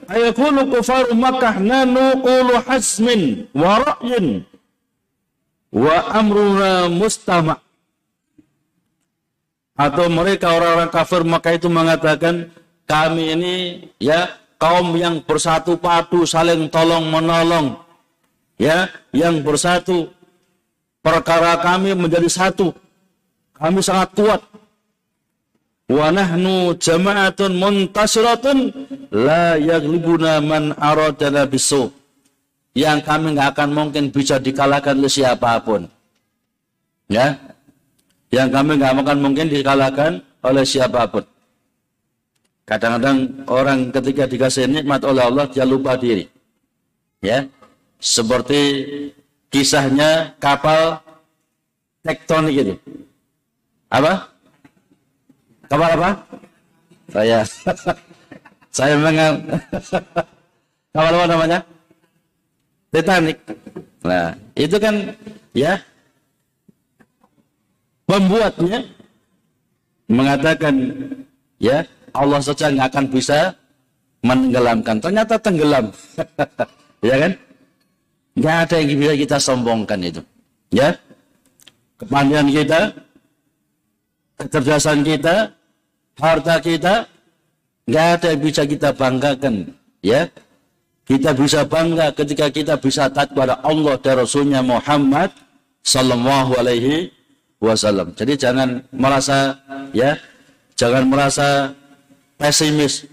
ayakulu 0.08 0.72
kufaru 0.72 1.12
Makkah 1.12 1.60
nanu 1.60 2.16
qulu 2.24 2.64
hasmin 2.64 3.44
wa 3.52 3.76
ra'yin 3.84 4.40
wa 5.68 5.96
amruna 6.16 6.88
mustama' 6.88 7.60
atau 9.82 10.06
mereka 10.06 10.54
orang-orang 10.54 10.90
kafir 10.94 11.26
Makkah 11.26 11.58
itu 11.58 11.66
mengatakan 11.66 12.54
kami 12.86 13.34
ini 13.34 13.54
ya 13.98 14.30
kaum 14.62 14.94
yang 14.94 15.18
bersatu 15.26 15.74
padu 15.74 16.22
saling 16.22 16.70
tolong 16.70 17.10
menolong 17.10 17.82
ya 18.62 18.86
yang 19.10 19.42
bersatu. 19.42 20.14
Perkara 21.02 21.58
kami 21.58 21.98
menjadi 21.98 22.30
satu. 22.30 22.70
Kami 23.58 23.82
sangat 23.82 24.14
kuat. 24.14 24.38
Wa 25.90 26.14
nahnu 26.14 26.78
jama'atun 26.78 27.58
muntasiratun 27.58 28.70
la 29.10 29.58
yaglibuna 29.58 30.38
man 30.38 30.70
aradana 30.78 31.42
bisu. 31.42 31.90
Yang 32.78 33.02
kami 33.02 33.34
nggak 33.34 33.58
akan 33.58 33.70
mungkin 33.74 34.14
bisa 34.14 34.38
dikalahkan 34.38 34.94
oleh 34.94 35.10
siapa 35.10 35.58
pun. 35.66 35.90
Ya 37.10 37.51
yang 38.32 38.48
kami 38.48 38.80
nggak 38.80 38.96
akan 38.96 39.18
mungkin 39.20 39.46
dikalahkan 39.52 40.24
oleh 40.42 40.64
siapa 40.64 41.04
pun 41.06 41.22
Kadang-kadang 42.62 43.42
orang 43.50 43.90
ketika 43.90 44.24
dikasih 44.30 44.70
nikmat 44.70 45.02
oleh 45.02 45.26
Allah 45.26 45.50
dia 45.50 45.66
lupa 45.66 45.98
diri. 45.98 46.30
Ya. 47.18 47.46
Seperti 47.98 48.86
kisahnya 49.50 50.34
kapal 50.38 51.02
tektonik 52.06 52.54
itu. 52.54 52.74
Apa? 53.90 54.30
Kapal 55.66 55.90
apa? 55.98 56.10
Saya 57.10 57.38
saya 58.76 58.94
memang 58.94 59.14
kapal 60.94 61.12
apa 61.18 61.26
namanya? 61.26 61.58
Titanic. 62.94 63.38
Nah, 64.06 64.34
itu 64.54 64.76
kan 64.78 64.94
ya 65.54 65.78
pembuatnya 68.12 68.84
mengatakan 70.12 70.74
ya 71.56 71.80
Allah 72.12 72.44
saja 72.44 72.68
nggak 72.68 72.88
akan 72.92 73.06
bisa 73.08 73.56
menenggelamkan. 74.20 75.00
Ternyata 75.00 75.40
tenggelam. 75.40 75.88
ya 77.08 77.16
kan? 77.16 77.32
Nggak 78.36 78.56
ada 78.68 78.74
yang 78.76 78.88
bisa 79.00 79.14
kita 79.16 79.36
sombongkan 79.40 79.98
itu. 80.04 80.20
Ya. 80.68 80.92
Kepandaian 81.96 82.48
kita, 82.52 82.80
kecerdasan 84.36 85.00
kita, 85.06 85.54
harta 86.20 86.56
kita, 86.60 86.94
nggak 87.88 88.06
ada 88.20 88.26
yang 88.36 88.42
bisa 88.44 88.62
kita 88.68 88.88
banggakan. 88.92 89.54
Ya. 90.04 90.28
Kita 91.02 91.34
bisa 91.34 91.66
bangga 91.66 92.14
ketika 92.14 92.46
kita 92.52 92.78
bisa 92.78 93.10
taat 93.10 93.34
kepada 93.34 93.58
Allah 93.66 93.98
dan 93.98 94.22
Rasulnya 94.22 94.62
Muhammad 94.62 95.34
Sallallahu 95.82 96.54
Alaihi 96.62 97.10
Wasallam. 97.62 98.10
Jadi 98.18 98.34
jangan 98.34 98.82
merasa 98.90 99.54
ya, 99.94 100.18
jangan 100.74 101.06
merasa 101.06 101.70
pesimis. 102.34 103.06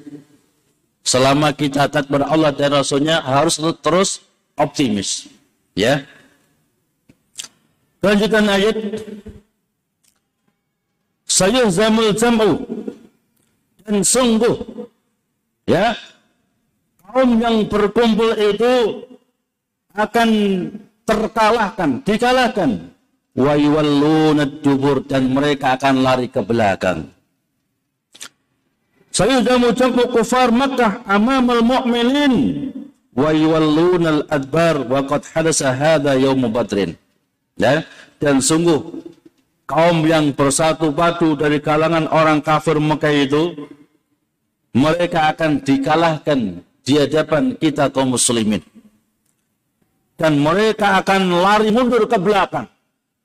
Selama 1.05 1.53
kita 1.53 1.85
taat 1.85 2.09
kepada 2.09 2.25
Allah 2.29 2.49
dan 2.53 2.73
Rasulnya 2.73 3.21
harus 3.21 3.61
terus 3.81 4.25
optimis. 4.57 5.29
Ya. 5.77 6.01
Lanjutan 8.01 8.45
ayat. 8.49 8.77
Saya 11.29 11.69
zamul 11.69 12.13
jam'u. 12.13 12.61
Dan 13.85 14.01
sungguh. 14.05 14.85
Ya. 15.65 15.93
Kaum 17.05 17.41
yang 17.41 17.65
berkumpul 17.65 18.37
itu 18.37 18.73
akan 19.97 20.29
terkalahkan, 21.09 21.89
dikalahkan. 22.05 22.98
Wa 23.39 23.55
yuwalluna 23.55 24.59
dubur 24.59 25.07
dan 25.07 25.31
mereka 25.31 25.79
akan 25.79 26.03
lari 26.03 26.27
ke 26.27 26.43
belakang. 26.43 27.07
Sayudamu 29.15 29.71
jam'u 29.71 30.11
kufar 30.11 30.51
Makkah 30.51 31.07
amamal 31.07 31.63
mu'minin 31.63 32.35
wa 33.15 33.31
yuwallunal 33.31 34.27
adbar 34.27 34.83
wa 34.83 35.07
qad 35.07 35.23
hadasa 35.31 35.71
hadha 35.71 36.19
badrin. 36.51 36.99
Ya, 37.55 37.87
dan 38.19 38.43
sungguh 38.43 39.07
kaum 39.67 40.03
yang 40.07 40.35
bersatu 40.35 40.91
padu 40.91 41.35
dari 41.35 41.63
kalangan 41.63 42.11
orang 42.11 42.39
kafir 42.43 42.75
Mekah 42.75 43.11
itu 43.11 43.55
mereka 44.75 45.31
akan 45.35 45.63
dikalahkan 45.63 46.59
di 46.83 46.93
hadapan 46.95 47.55
kita 47.55 47.87
kaum 47.87 48.15
muslimin. 48.15 48.63
Dan 50.19 50.43
mereka 50.43 50.99
akan 50.99 51.39
lari 51.39 51.71
mundur 51.71 52.03
ke 52.03 52.19
belakang. 52.19 52.67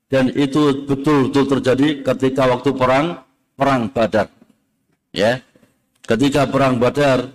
Dan 0.05 0.29
itu 0.37 0.85
betul-betul 0.85 1.45
terjadi 1.57 1.87
ketika 2.05 2.45
waktu 2.45 2.69
perang 2.77 3.25
perang 3.57 3.89
Badar. 3.89 4.29
Ya. 5.09 5.41
Ketika 6.05 6.45
perang 6.45 6.77
Badar 6.77 7.33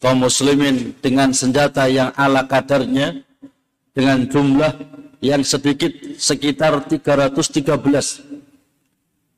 kaum 0.00 0.24
muslimin 0.26 0.96
dengan 0.98 1.30
senjata 1.30 1.86
yang 1.86 2.10
ala 2.16 2.48
kadarnya 2.48 3.22
dengan 3.92 4.24
jumlah 4.26 4.72
yang 5.20 5.44
sedikit 5.44 5.92
sekitar 6.16 6.88
313 6.88 8.24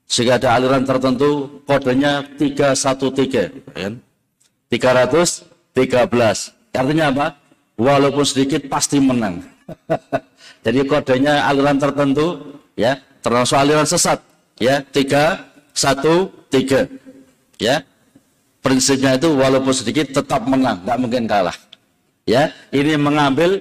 sehingga 0.06 0.38
ada 0.38 0.54
aliran 0.54 0.86
tertentu 0.86 1.60
kodenya 1.66 2.22
313 2.38 3.74
kan? 3.74 3.98
313 4.70 5.74
artinya 6.78 7.06
apa 7.10 7.26
walaupun 7.74 8.22
sedikit 8.22 8.62
pasti 8.70 9.02
menang 9.02 9.42
jadi 10.64 10.80
kodenya 10.86 11.50
aliran 11.50 11.82
tertentu 11.82 12.38
ya 12.74 12.98
termasuk 13.20 13.56
aliran 13.56 13.86
sesat 13.86 14.18
ya 14.58 14.82
313 14.92 15.72
ya 17.62 17.84
prinsipnya 18.62 19.18
itu 19.18 19.28
walaupun 19.34 19.74
sedikit 19.74 20.22
tetap 20.22 20.46
menang, 20.46 20.80
nggak 20.86 20.98
mungkin 21.02 21.26
kalah. 21.26 21.58
Ya, 22.22 22.54
ini 22.70 22.94
mengambil 22.94 23.58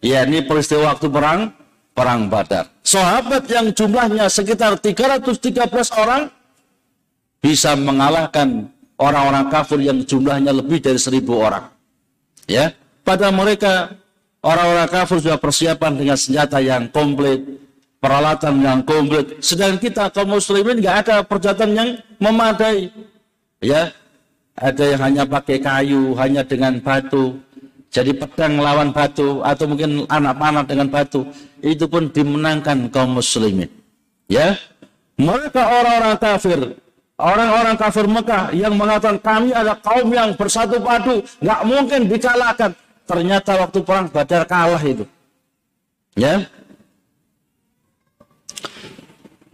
ya 0.00 0.24
ini 0.24 0.40
peristiwa 0.40 0.96
waktu 0.96 1.12
perang 1.12 1.52
perang 1.92 2.32
Badar. 2.32 2.72
Sahabat 2.80 3.44
yang 3.52 3.68
jumlahnya 3.76 4.32
sekitar 4.32 4.80
313 4.80 5.68
orang 6.00 6.32
bisa 7.44 7.76
mengalahkan 7.76 8.72
orang-orang 8.96 9.52
kafir 9.52 9.78
yang 9.84 10.00
jumlahnya 10.00 10.56
lebih 10.56 10.80
dari 10.80 10.96
1000 10.96 11.28
orang. 11.36 11.68
Ya, 12.48 12.72
pada 13.04 13.28
mereka 13.28 13.92
orang-orang 14.40 14.88
kafir 14.88 15.20
sudah 15.20 15.36
persiapan 15.36 15.92
dengan 16.00 16.16
senjata 16.16 16.64
yang 16.64 16.88
komplit, 16.88 17.44
peralatan 17.98 18.62
yang 18.62 18.80
komplit. 18.82 19.38
Sedang 19.42 19.78
kita 19.78 20.10
kaum 20.10 20.38
muslimin 20.38 20.82
nggak 20.82 20.96
ada 21.06 21.16
perjalanan 21.22 21.70
yang 21.74 21.90
memadai. 22.18 22.90
Ya, 23.58 23.90
ada 24.54 24.84
yang 24.86 25.00
hanya 25.02 25.24
pakai 25.26 25.58
kayu, 25.58 26.14
hanya 26.18 26.42
dengan 26.46 26.78
batu. 26.78 27.38
Jadi 27.88 28.12
pedang 28.14 28.60
lawan 28.60 28.92
batu 28.92 29.40
atau 29.40 29.64
mungkin 29.64 30.04
anak 30.12 30.34
panah 30.36 30.64
dengan 30.66 30.86
batu. 30.92 31.24
Itu 31.64 31.88
pun 31.88 32.12
dimenangkan 32.12 32.92
kaum 32.92 33.18
muslimin. 33.18 33.70
Ya. 34.28 34.54
Mereka 35.18 35.58
orang-orang 35.58 36.14
kafir, 36.22 36.58
orang-orang 37.18 37.74
kafir 37.74 38.06
Mekah 38.06 38.54
yang 38.54 38.78
mengatakan 38.78 39.18
kami 39.18 39.50
ada 39.50 39.74
kaum 39.82 40.06
yang 40.14 40.30
bersatu 40.38 40.78
padu, 40.78 41.18
nggak 41.42 41.60
mungkin 41.66 42.00
dikalahkan. 42.06 42.70
Ternyata 43.02 43.58
waktu 43.66 43.78
perang 43.82 44.06
Badar 44.06 44.46
kalah 44.46 44.78
itu. 44.86 45.02
Ya. 46.14 46.46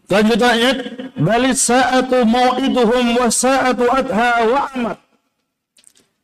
Lanjutan 0.05 0.53
ayat, 0.53 0.79
bali 1.17 1.57
sa'atu 1.57 2.29
mau'iduhum 2.29 3.17
wa 3.17 3.29
sa'atu 3.33 3.85
adha 3.89 4.31
wa 4.45 4.63
amat. 4.77 4.99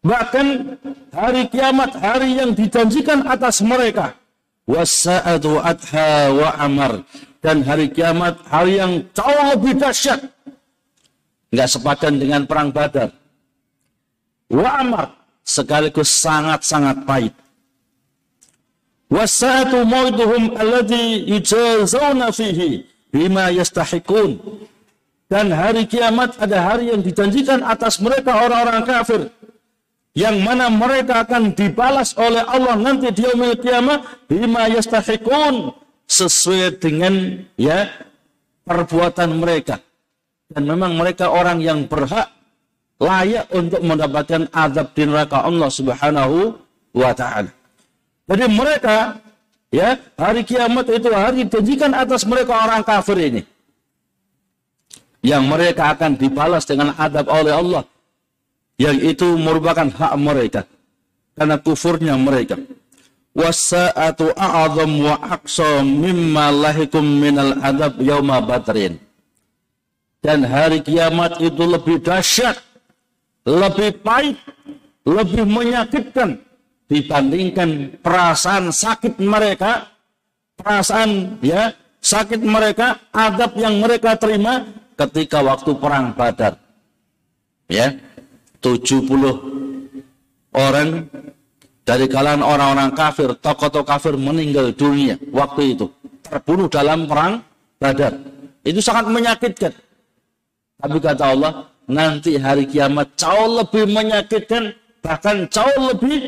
Bahkan 0.04 0.46
hari 1.12 1.42
kiamat, 1.48 1.96
hari 1.96 2.36
yang 2.36 2.52
dijanjikan 2.52 3.24
atas 3.24 3.64
mereka. 3.64 4.16
Wasa'atu 4.68 5.60
adha 5.64 6.28
wa 6.28 6.50
amar. 6.60 6.92
Dan 7.40 7.64
hari 7.64 7.88
kiamat, 7.88 8.36
hari 8.52 8.76
yang 8.76 9.00
jauh 9.16 9.44
lebih 9.56 9.80
dahsyat. 9.80 10.28
Enggak 11.48 11.68
sepadan 11.72 12.20
dengan 12.20 12.44
perang 12.44 12.68
badar. 12.68 13.16
Wa 14.52 14.84
amar. 14.84 15.16
Sekaligus 15.40 16.12
sangat-sangat 16.20 17.08
pahit. 17.08 17.32
Wasa'atu 19.08 19.88
mau'iduhum 19.88 20.52
alladhi 20.60 21.24
yujazawna 21.32 22.28
fihi 22.28 22.90
bima 23.10 23.50
yastahikun. 23.52 24.38
Dan 25.30 25.54
hari 25.54 25.86
kiamat 25.86 26.34
ada 26.42 26.58
hari 26.58 26.90
yang 26.90 27.06
dijanjikan 27.06 27.62
atas 27.62 28.02
mereka 28.02 28.34
orang-orang 28.34 28.82
kafir. 28.82 29.30
Yang 30.10 30.36
mana 30.42 30.66
mereka 30.66 31.22
akan 31.22 31.54
dibalas 31.54 32.18
oleh 32.18 32.42
Allah 32.42 32.74
nanti 32.74 33.14
di 33.14 33.22
yaumil 33.22 33.54
kiamat 33.62 34.26
bima 34.26 34.66
yastahikun 34.66 35.70
sesuai 36.10 36.82
dengan 36.82 37.46
ya 37.54 37.86
perbuatan 38.66 39.38
mereka. 39.38 39.78
Dan 40.50 40.66
memang 40.66 40.98
mereka 40.98 41.30
orang 41.30 41.62
yang 41.62 41.86
berhak 41.86 42.26
layak 42.98 43.46
untuk 43.54 43.80
mendapatkan 43.86 44.50
azab 44.50 44.90
di 44.98 45.02
neraka 45.06 45.46
Allah 45.46 45.70
Subhanahu 45.70 46.58
wa 46.90 47.12
taala. 47.14 47.54
Jadi 48.26 48.46
mereka 48.50 49.14
Ya, 49.70 49.94
hari 50.18 50.42
kiamat 50.42 50.90
itu 50.90 51.08
hari 51.14 51.46
dijanjikan 51.46 51.94
atas 51.94 52.26
mereka 52.26 52.58
orang 52.58 52.82
kafir 52.82 53.18
ini. 53.22 53.42
Yang 55.22 55.42
mereka 55.46 55.94
akan 55.94 56.18
dibalas 56.18 56.66
dengan 56.66 56.90
adab 56.98 57.30
oleh 57.30 57.54
Allah. 57.54 57.86
Yang 58.82 59.14
itu 59.14 59.28
merupakan 59.38 59.86
hak 59.86 60.14
mereka. 60.18 60.66
Karena 61.38 61.56
kufurnya 61.62 62.18
mereka. 62.18 62.58
Wasa'atu 63.30 64.34
a'adham 64.34 65.06
wa 65.06 65.14
aqsa 65.38 65.86
mimma 65.86 66.50
lahikum 66.50 67.06
minal 67.06 67.54
adab 67.62 68.02
yawma 68.02 68.42
badrin. 68.42 68.98
Dan 70.18 70.42
hari 70.50 70.82
kiamat 70.82 71.38
itu 71.38 71.62
lebih 71.62 72.02
dahsyat, 72.02 72.58
lebih 73.46 74.02
pahit, 74.02 74.36
lebih 75.06 75.46
menyakitkan 75.46 76.42
dibandingkan 76.90 78.02
perasaan 78.02 78.74
sakit 78.74 79.22
mereka, 79.22 79.94
perasaan 80.58 81.38
ya 81.38 81.70
sakit 82.02 82.42
mereka, 82.42 82.98
adab 83.14 83.54
yang 83.54 83.78
mereka 83.78 84.18
terima 84.18 84.66
ketika 84.98 85.38
waktu 85.38 85.70
perang 85.78 86.10
Badar. 86.18 86.58
Ya, 87.70 87.94
70 88.58 88.98
orang 90.50 91.06
dari 91.86 92.10
kalangan 92.10 92.42
orang-orang 92.42 92.90
kafir, 92.98 93.30
tokoh-tokoh 93.38 93.86
kafir 93.86 94.14
meninggal 94.18 94.74
dunia 94.74 95.14
waktu 95.30 95.78
itu, 95.78 95.86
terbunuh 96.26 96.66
dalam 96.66 97.06
perang 97.06 97.46
Badar. 97.78 98.18
Itu 98.66 98.82
sangat 98.82 99.06
menyakitkan. 99.06 99.72
Tapi 100.80 100.96
kata 100.98 101.24
Allah, 101.38 101.70
nanti 101.86 102.34
hari 102.34 102.66
kiamat 102.66 103.14
jauh 103.14 103.62
lebih 103.62 103.86
menyakitkan, 103.88 104.74
bahkan 105.00 105.46
jauh 105.48 105.94
lebih 105.94 106.18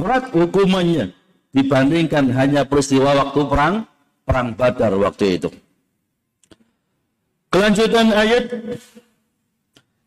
berat 0.00 0.32
hukumannya 0.32 1.12
dibandingkan 1.52 2.32
hanya 2.32 2.64
peristiwa 2.64 3.12
waktu 3.12 3.40
perang 3.44 3.74
perang 4.24 4.48
Badar 4.56 4.96
waktu 4.96 5.36
itu. 5.36 5.48
Kelanjutan 7.52 8.14
ayat 8.14 8.44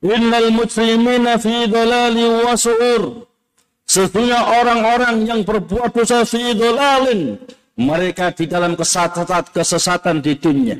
Innal 0.03 0.51
muslimina 0.51 1.39
fi 1.39 1.63
dalali 1.71 2.27
wa 2.43 2.59
su'ur. 2.59 3.23
Sesungguhnya 3.87 4.59
orang-orang 4.59 5.23
yang 5.23 5.39
berbuat 5.47 5.95
dosa 5.95 6.27
fi 6.27 6.51
dalalin, 6.51 7.39
mereka 7.79 8.35
di 8.35 8.43
dalam 8.51 8.75
kesesatan, 8.75 9.47
kesesatan 9.47 10.19
di 10.19 10.33
dunia. 10.35 10.75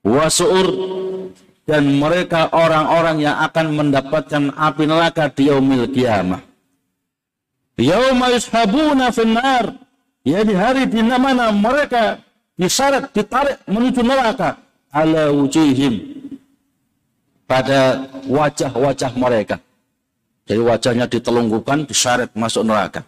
Wasu'ur 0.00 0.68
dan 1.68 1.84
mereka 2.00 2.48
orang-orang 2.56 3.20
yang 3.20 3.36
akan 3.44 3.66
mendapatkan 3.76 4.42
api 4.56 4.84
neraka 4.88 5.28
di 5.28 5.52
yaumil 5.52 5.92
kiamah. 5.92 6.47
Yauma 7.78 8.34
yushabuna 8.34 9.14
finnar. 9.14 9.70
Ya 10.26 10.42
di 10.42 10.52
hari 10.52 10.90
di 10.90 10.98
mana 10.98 11.54
mereka 11.54 12.18
diseret, 12.58 13.14
ditarik 13.14 13.62
menuju 13.70 14.02
neraka. 14.02 14.58
Ala 14.90 15.30
wujihim. 15.30 16.18
Pada 17.46 18.04
wajah-wajah 18.28 19.14
mereka. 19.16 19.56
Jadi 20.44 20.60
wajahnya 20.60 21.06
ditelungkukan, 21.08 21.88
diseret 21.88 22.34
masuk 22.36 22.66
neraka. 22.66 23.06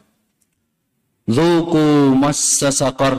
Zuku 1.27 2.15
massa 2.15 2.71
sakar. 2.71 3.19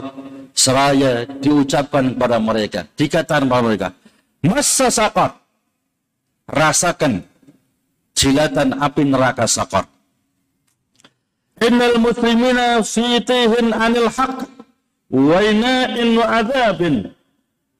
Seraya 0.52 1.24
diucapkan 1.40 2.12
kepada 2.12 2.36
mereka. 2.36 2.80
Dikatakan 2.96 3.48
kepada 3.48 3.62
mereka. 3.62 3.88
Massa 4.44 4.88
sakar. 4.92 5.40
Rasakan 6.44 7.22
jilatan 8.12 8.76
api 8.76 9.02
neraka 9.08 9.46
sakar 9.48 9.86
innal 11.62 11.98
muslimina 12.02 12.82
fi 12.82 13.22
tihin 13.22 13.70
anil 13.74 14.10
haq 14.10 14.46
wa 15.12 15.38
ina'in 15.38 16.18
wa 16.18 16.26
adabin 16.42 17.10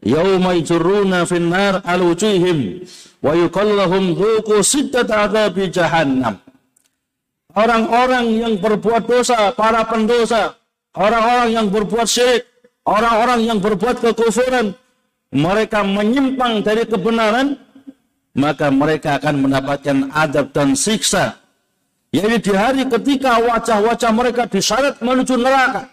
yauma 0.02 0.54
yajruna 0.54 1.26
fin 1.26 1.50
nar 1.50 1.82
al 1.82 2.00
wujuhim 2.06 2.86
wa 3.22 3.34
yuqallahum 3.34 4.14
dhuqu 4.14 4.62
siddat 4.62 5.10
adzabi 5.10 5.70
jahannam. 5.70 6.38
Orang-orang 7.52 8.26
yang 8.32 8.54
berbuat 8.56 9.04
dosa 9.04 9.52
para 9.52 9.84
pendosa 9.84 10.56
orang-orang 10.96 11.50
yang 11.52 11.66
berbuat 11.68 12.08
syirik 12.08 12.48
orang-orang 12.84 13.40
yang 13.44 13.58
berbuat 13.60 14.00
kekufuran 14.00 14.76
mereka 15.32 15.80
menyimpang 15.80 16.60
dari 16.60 16.84
kebenaran 16.84 17.56
maka 18.32 18.72
mereka 18.72 19.20
akan 19.20 19.48
mendapatkan 19.48 19.96
adab 20.12 20.52
dan 20.56 20.72
siksa 20.72 21.41
yaitu 22.12 22.38
di 22.38 22.52
hari 22.52 22.84
ketika 22.84 23.40
wajah-wajah 23.40 24.10
mereka 24.12 24.44
diseret 24.44 25.00
menuju 25.00 25.34
neraka 25.40 25.88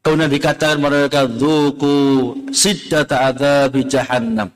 Kemudian 0.00 0.32
dikatakan 0.32 0.80
mereka 0.80 1.28
duku 1.28 2.32
siddata 2.56 3.20
adzabi 3.28 3.84
jahannam. 3.84 4.48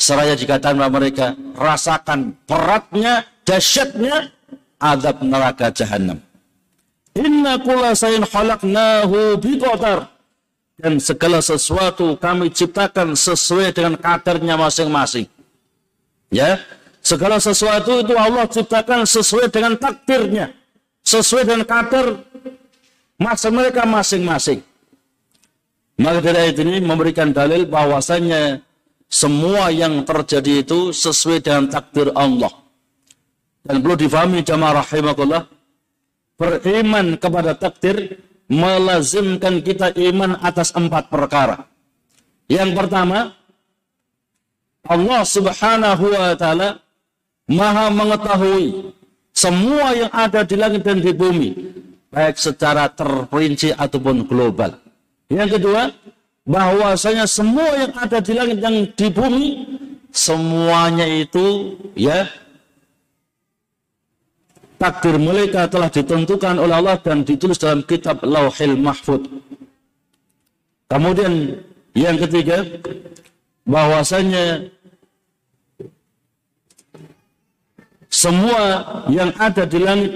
Seraya 0.00 0.32
dikatakan 0.32 0.80
mereka 0.88 1.36
rasakan 1.52 2.32
beratnya, 2.48 3.24
dahsyatnya 3.44 4.32
adab 4.80 5.20
neraka 5.20 5.68
jahannam. 5.72 6.24
Inna 7.16 7.60
kula 7.60 7.92
sayin 7.92 8.24
halaknahu 8.24 9.36
biqadar. 9.40 10.08
Dan 10.76 11.00
segala 11.00 11.40
sesuatu 11.40 12.20
kami 12.20 12.52
ciptakan 12.52 13.16
sesuai 13.16 13.72
dengan 13.72 13.96
kadarnya 13.96 14.60
masing-masing. 14.60 15.24
Ya, 16.28 16.60
segala 17.06 17.38
sesuatu 17.38 18.02
itu 18.02 18.18
Allah 18.18 18.50
ciptakan 18.50 19.06
sesuai 19.06 19.46
dengan 19.54 19.78
takdirnya, 19.78 20.50
sesuai 21.06 21.46
dengan 21.46 21.62
kadar 21.62 22.18
masa 23.14 23.54
mereka 23.54 23.86
masing-masing. 23.86 24.58
Maka 26.02 26.18
dari 26.20 26.50
ini 26.50 26.82
memberikan 26.82 27.30
dalil 27.30 27.64
bahwasanya 27.70 28.58
semua 29.06 29.70
yang 29.70 30.02
terjadi 30.02 30.66
itu 30.66 30.90
sesuai 30.90 31.46
dengan 31.46 31.70
takdir 31.70 32.10
Allah. 32.12 32.50
Dan 33.62 33.80
perlu 33.80 33.96
difahami 33.96 34.42
jamaah 34.42 34.82
rahimakullah, 34.82 35.42
beriman 36.36 37.16
kepada 37.16 37.54
takdir 37.54 38.18
melazimkan 38.50 39.62
kita 39.62 39.94
iman 39.94 40.38
atas 40.42 40.74
empat 40.74 41.08
perkara. 41.08 41.66
Yang 42.46 42.78
pertama, 42.78 43.34
Allah 44.86 45.22
subhanahu 45.26 46.04
wa 46.14 46.36
ta'ala 46.38 46.85
maha 47.46 47.90
mengetahui 47.90 48.94
semua 49.30 49.94
yang 49.94 50.10
ada 50.10 50.42
di 50.42 50.56
langit 50.58 50.82
dan 50.82 50.98
di 50.98 51.12
bumi 51.14 51.50
baik 52.10 52.40
secara 52.40 52.88
terperinci 52.88 53.76
ataupun 53.76 54.24
global. 54.24 54.80
Yang 55.28 55.60
kedua, 55.60 55.92
bahwasanya 56.46 57.28
semua 57.28 57.68
yang 57.76 57.92
ada 57.98 58.18
di 58.22 58.32
langit 58.32 58.58
yang 58.62 58.76
di 58.94 59.08
bumi 59.10 59.46
semuanya 60.14 61.04
itu 61.04 61.76
ya 61.92 62.24
takdir 64.80 65.20
mereka 65.20 65.68
telah 65.68 65.92
ditentukan 65.92 66.56
oleh 66.56 66.74
Allah 66.78 66.96
dan 67.02 67.26
ditulis 67.26 67.60
dalam 67.60 67.84
kitab 67.84 68.24
Lauhil 68.24 68.78
Mahfud. 68.80 69.28
Kemudian 70.86 71.60
yang 71.98 72.16
ketiga, 72.16 72.62
bahwasanya 73.66 74.70
semua 78.26 78.62
yang 79.06 79.30
ada 79.38 79.62
di 79.62 79.78
langit 79.78 80.12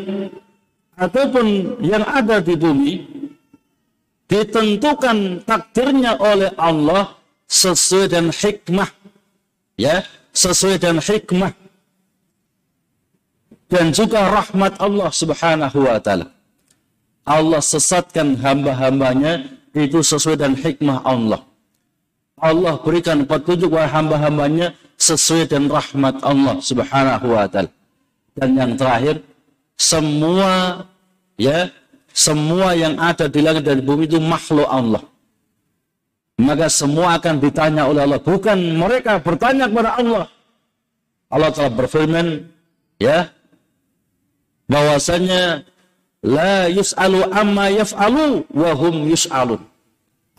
ataupun 0.98 1.78
yang 1.78 2.02
ada 2.02 2.42
di 2.42 2.58
bumi 2.58 3.06
ditentukan 4.26 5.46
takdirnya 5.46 6.18
oleh 6.18 6.50
Allah 6.58 7.14
sesuai 7.46 8.10
dengan 8.10 8.34
hikmah 8.34 8.90
ya 9.78 10.02
sesuai 10.34 10.82
dengan 10.82 10.98
hikmah. 10.98 11.54
Dan 13.70 13.94
juga 13.94 14.26
rahmat 14.26 14.82
Allah 14.82 15.14
subhanahu 15.14 15.78
wa 15.86 16.02
ta'ala. 16.02 16.26
Allah 17.22 17.62
sesatkan 17.62 18.34
hamba-hambanya 18.42 19.46
itu 19.70 20.02
sesuai 20.02 20.34
dengan 20.34 20.58
hikmah 20.58 20.98
Allah. 21.06 21.46
Allah 22.42 22.74
berikan 22.82 23.22
petunjuk 23.22 23.70
kepada 23.70 23.86
hamba-hambanya 23.94 24.74
sesuai 24.98 25.46
dengan 25.46 25.78
rahmat 25.78 26.18
Allah 26.26 26.58
subhanahu 26.58 27.30
wa 27.30 27.46
ta'ala 27.46 27.70
dan 28.38 28.50
yang 28.54 28.72
terakhir 28.78 29.22
semua 29.74 30.84
ya 31.40 31.70
semua 32.10 32.74
yang 32.74 32.98
ada 32.98 33.30
di 33.30 33.40
langit 33.40 33.64
dan 33.64 33.80
bumi 33.80 34.10
itu 34.10 34.18
makhluk 34.18 34.66
Allah. 34.66 35.02
Maka 36.40 36.72
semua 36.72 37.20
akan 37.20 37.36
ditanya 37.36 37.84
oleh 37.84 38.02
Allah. 38.04 38.20
Bukan 38.20 38.58
mereka 38.76 39.20
bertanya 39.20 39.68
kepada 39.68 40.00
Allah. 40.00 40.26
Allah 41.30 41.48
telah 41.54 41.70
berfirman, 41.70 42.26
ya, 42.98 43.30
bahwasanya 44.66 45.62
la 46.26 46.66
yus'alu 46.66 47.28
amma 47.30 47.70
yaf'alu 47.70 48.42
wa 48.50 48.70
hum 48.74 48.94
yus'alun. 49.06 49.62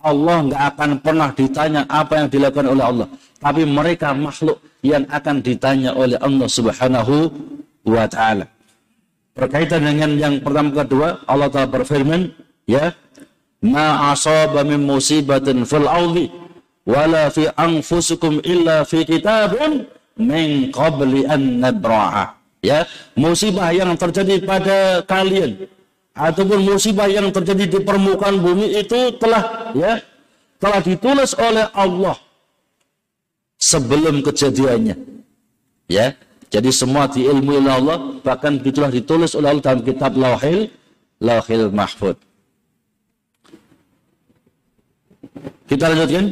Allah 0.01 0.37
nggak 0.49 0.63
akan 0.73 0.91
pernah 0.99 1.29
ditanya 1.31 1.81
apa 1.85 2.25
yang 2.25 2.27
dilakukan 2.27 2.67
oleh 2.67 2.83
Allah. 2.83 3.07
Tapi 3.37 3.61
mereka 3.63 4.11
makhluk 4.17 4.57
yang 4.81 5.05
akan 5.05 5.45
ditanya 5.45 5.93
oleh 5.93 6.17
Allah 6.17 6.49
subhanahu 6.49 7.29
wa 7.85 8.05
ta'ala. 8.05 8.45
Berkaitan 9.31 9.87
dengan 9.87 10.11
yang 10.19 10.35
pertama 10.43 10.75
kedua 10.75 11.23
Allah 11.25 11.47
Taala 11.47 11.71
berfirman 11.71 12.35
ya 12.67 12.91
ma 13.63 14.11
asaba 14.11 14.61
min 14.67 14.83
musibatin 14.83 15.63
fil 15.63 15.87
ardi 15.87 16.27
wala 16.83 17.31
fi 17.31 17.47
anfusikum 17.55 18.43
illa 18.43 18.83
fi 18.83 19.07
kitabin 19.07 19.87
min 20.19 20.73
qabli 20.75 21.23
an 21.29 21.63
nabra'a 21.63 22.35
ya 22.59 22.83
musibah 23.15 23.71
yang 23.71 23.95
terjadi 23.95 24.43
pada 24.43 24.99
kalian 25.07 25.65
ataupun 26.11 26.59
musibah 26.67 27.07
yang 27.07 27.31
terjadi 27.31 27.65
di 27.71 27.79
permukaan 27.81 28.43
bumi 28.43 28.83
itu 28.83 29.15
telah 29.15 29.71
ya 29.71 30.03
telah 30.59 30.79
ditulis 30.83 31.33
oleh 31.39 31.65
Allah 31.73 32.19
sebelum 33.57 34.21
kejadiannya. 34.21 34.95
Ya 35.89 36.15
jadi 36.51 36.67
semua 36.67 37.07
diilmu 37.07 37.63
oleh 37.63 37.71
Allah, 37.71 37.97
bahkan 38.19 38.59
itulah 38.59 38.91
ditulis 38.91 39.31
oleh 39.39 39.55
Allah 39.55 39.63
dalam 39.63 39.81
kitab 39.87 40.19
Lauhil, 40.19 40.67
Lauhil 41.23 41.71
Mahfud. 41.71 42.19
Kita 45.63 45.87
lanjutkan. 45.87 46.27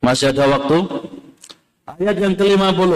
Masih 0.00 0.32
ada 0.32 0.48
waktu. 0.48 0.78
Ayat 1.84 2.16
yang 2.16 2.32
ke-50. 2.40 2.92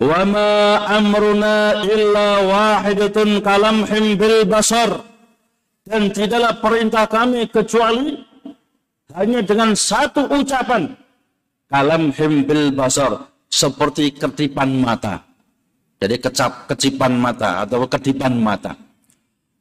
Wa 0.00 0.20
ma 0.24 0.48
amruna 0.88 1.84
illa 1.84 2.28
wahidatun 2.48 3.44
kalamhim 3.44 4.16
bil 4.16 4.48
basar. 4.48 5.04
Dan 5.84 6.08
tidaklah 6.16 6.64
perintah 6.64 7.04
kami 7.04 7.44
kecuali 7.52 8.24
hanya 9.12 9.44
dengan 9.44 9.76
satu 9.76 10.32
ucapan. 10.32 10.96
Kalamhim 11.68 12.48
bil 12.48 12.72
basar 12.72 13.35
seperti 13.50 14.14
ketipan 14.14 14.82
mata. 14.82 15.22
Jadi 15.96 16.20
kecap 16.20 16.68
kecipan 16.68 17.16
mata 17.16 17.64
atau 17.64 17.88
kedipan 17.88 18.36
mata. 18.36 18.76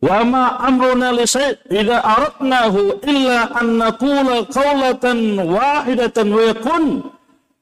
Wa 0.03 0.21
ma 0.27 0.59
amruna 0.59 1.15
li 1.15 1.23
idza 1.23 1.97
aradnahu 2.03 2.99
illa 3.07 3.55
an 3.55 3.79
naqula 3.79 4.43
qawlatan 4.51 5.39
wahidatan 5.39 6.27
wa 6.35 6.41
yakun 6.51 6.83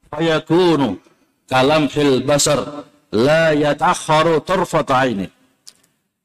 fayakunu 0.09 0.97
kalam 1.45 1.85
fil 1.85 2.25
basar 2.25 2.89
la 3.13 3.53
yatakharu 3.53 4.41
tarfat 4.41 4.89
aini. 4.89 5.27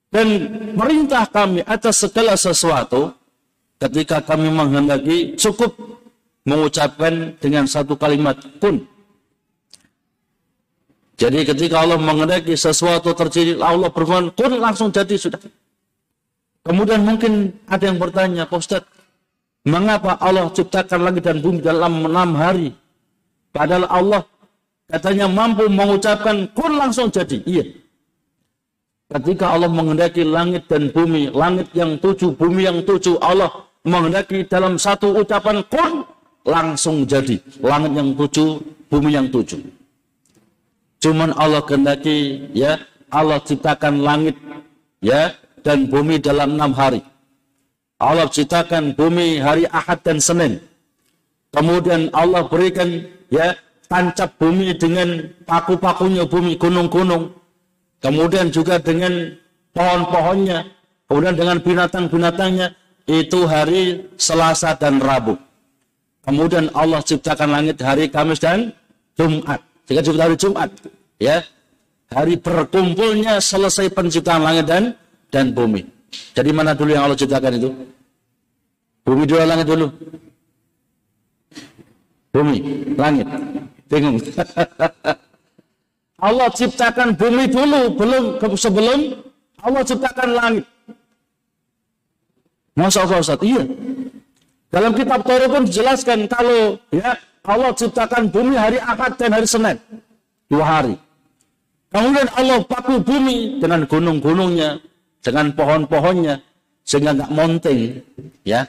Dan 0.09 0.29
perintah 0.73 1.29
kami 1.29 1.61
atas 1.69 2.01
segala 2.01 2.33
sesuatu 2.33 3.13
ketika 3.77 4.25
kami 4.25 4.49
menghendaki 4.49 5.37
cukup 5.37 5.77
mengucapkan 6.49 7.37
dengan 7.37 7.69
satu 7.69 7.93
kalimat 7.93 8.41
kun 8.57 8.89
jadi 11.18 11.42
ketika 11.42 11.83
Allah 11.83 11.98
mengendaki 11.98 12.54
sesuatu 12.54 13.11
terjadi, 13.11 13.59
Allah 13.59 13.90
berfirman, 13.90 14.31
kun 14.38 14.54
langsung 14.62 14.94
jadi 14.94 15.18
sudah. 15.18 15.42
Kemudian 16.62 17.02
mungkin 17.02 17.59
ada 17.66 17.90
yang 17.90 17.98
bertanya, 17.98 18.46
Ustaz, 18.54 18.87
mengapa 19.66 20.14
Allah 20.22 20.46
ciptakan 20.54 21.11
langit 21.11 21.26
dan 21.26 21.42
bumi 21.42 21.59
dalam 21.59 22.07
enam 22.07 22.38
hari? 22.38 22.70
Padahal 23.50 23.90
Allah 23.90 24.22
katanya 24.87 25.26
mampu 25.26 25.66
mengucapkan 25.66 26.46
kun 26.54 26.78
langsung 26.78 27.11
jadi. 27.11 27.42
Iya. 27.42 27.66
Ketika 29.11 29.59
Allah 29.59 29.72
mengendaki 29.72 30.22
langit 30.22 30.70
dan 30.70 30.94
bumi, 30.94 31.35
langit 31.35 31.66
yang 31.74 31.98
tujuh, 31.98 32.31
bumi 32.38 32.62
yang 32.62 32.78
tujuh, 32.87 33.18
Allah 33.18 33.66
mengendaki 33.83 34.46
dalam 34.46 34.78
satu 34.78 35.18
ucapan 35.18 35.66
kun 35.66 36.07
langsung 36.46 37.02
jadi. 37.02 37.42
Langit 37.59 37.90
yang 37.98 38.14
tujuh, 38.14 38.62
bumi 38.87 39.18
yang 39.18 39.26
tujuh. 39.35 39.78
Cuman 40.99 41.31
Allah 41.39 41.63
kehendaki 41.63 42.51
ya 42.55 42.79
Allah 43.09 43.39
ciptakan 43.41 44.03
langit 44.03 44.35
ya 44.99 45.33
dan 45.63 45.87
bumi 45.87 46.19
dalam 46.19 46.59
enam 46.59 46.75
hari. 46.75 47.01
Allah 47.99 48.31
ciptakan 48.31 48.95
bumi 48.95 49.43
hari 49.43 49.67
Ahad 49.71 50.03
dan 50.07 50.19
Senin. 50.23 50.63
Kemudian 51.51 52.13
Allah 52.15 52.47
berikan 52.47 53.03
ya 53.33 53.59
tancap 53.91 54.39
bumi 54.39 54.77
dengan 54.77 55.33
paku-pakunya 55.49 56.23
bumi 56.29 56.55
gunung-gunung. 56.55 57.35
Kemudian 57.99 58.55
juga 58.55 58.79
dengan 58.79 59.35
pohon-pohonnya. 59.75 60.67
Kemudian 61.11 61.35
dengan 61.35 61.59
binatang-binatangnya. 61.59 62.75
Itu 63.09 63.49
hari 63.49 64.05
Selasa 64.21 64.77
dan 64.77 65.01
Rabu. 65.01 65.35
Kemudian 66.23 66.69
Allah 66.77 67.01
ciptakan 67.01 67.49
langit 67.51 67.81
hari 67.81 68.13
Kamis 68.13 68.39
dan 68.39 68.77
Jumat. 69.17 69.65
Jika 69.88 70.05
disebut 70.05 70.20
hari 70.20 70.37
Jumat, 70.37 70.68
ya 71.16 71.40
hari 72.12 72.37
berkumpulnya 72.37 73.40
selesai 73.40 73.88
penciptaan 73.88 74.44
langit 74.44 74.68
dan 74.68 74.92
dan 75.33 75.48
bumi. 75.57 75.88
Jadi 76.37 76.53
mana 76.53 76.77
dulu 76.77 76.92
yang 76.92 77.09
Allah 77.09 77.16
ciptakan 77.16 77.57
itu? 77.57 77.72
Bumi 79.09 79.24
dulu, 79.24 79.40
langit 79.48 79.66
dulu. 79.66 79.87
Bumi, 82.29 82.57
langit. 83.01 83.27
Bingung. 83.88 84.20
Allah 86.29 86.48
ciptakan 86.53 87.16
bumi 87.16 87.48
dulu, 87.48 87.81
belum 87.96 88.24
sebelum 88.53 89.01
Allah 89.64 89.83
ciptakan 89.88 90.29
langit. 90.37 90.64
Masa 92.77 93.09
Allah 93.09 93.24
Ustaz? 93.24 93.40
Iya. 93.40 93.64
Dalam 94.68 94.92
kitab 94.92 95.24
Torah 95.24 95.48
pun 95.48 95.64
dijelaskan 95.64 96.29
kalau 96.29 96.77
ya 96.92 97.16
Allah 97.44 97.70
ciptakan 97.74 98.33
bumi 98.33 98.55
hari 98.59 98.79
Ahad 98.83 99.14
dan 99.20 99.35
hari 99.35 99.46
Senin. 99.48 99.77
Dua 100.48 100.64
hari. 100.64 100.94
Kemudian 101.88 102.29
Allah 102.37 102.61
paku 102.68 103.01
bumi 103.01 103.61
dengan 103.61 103.88
gunung-gunungnya, 103.88 104.77
dengan 105.24 105.48
pohon-pohonnya, 105.57 106.37
sehingga 106.85 107.16
nggak 107.16 107.33
monteng. 107.33 108.05
Ya, 108.44 108.68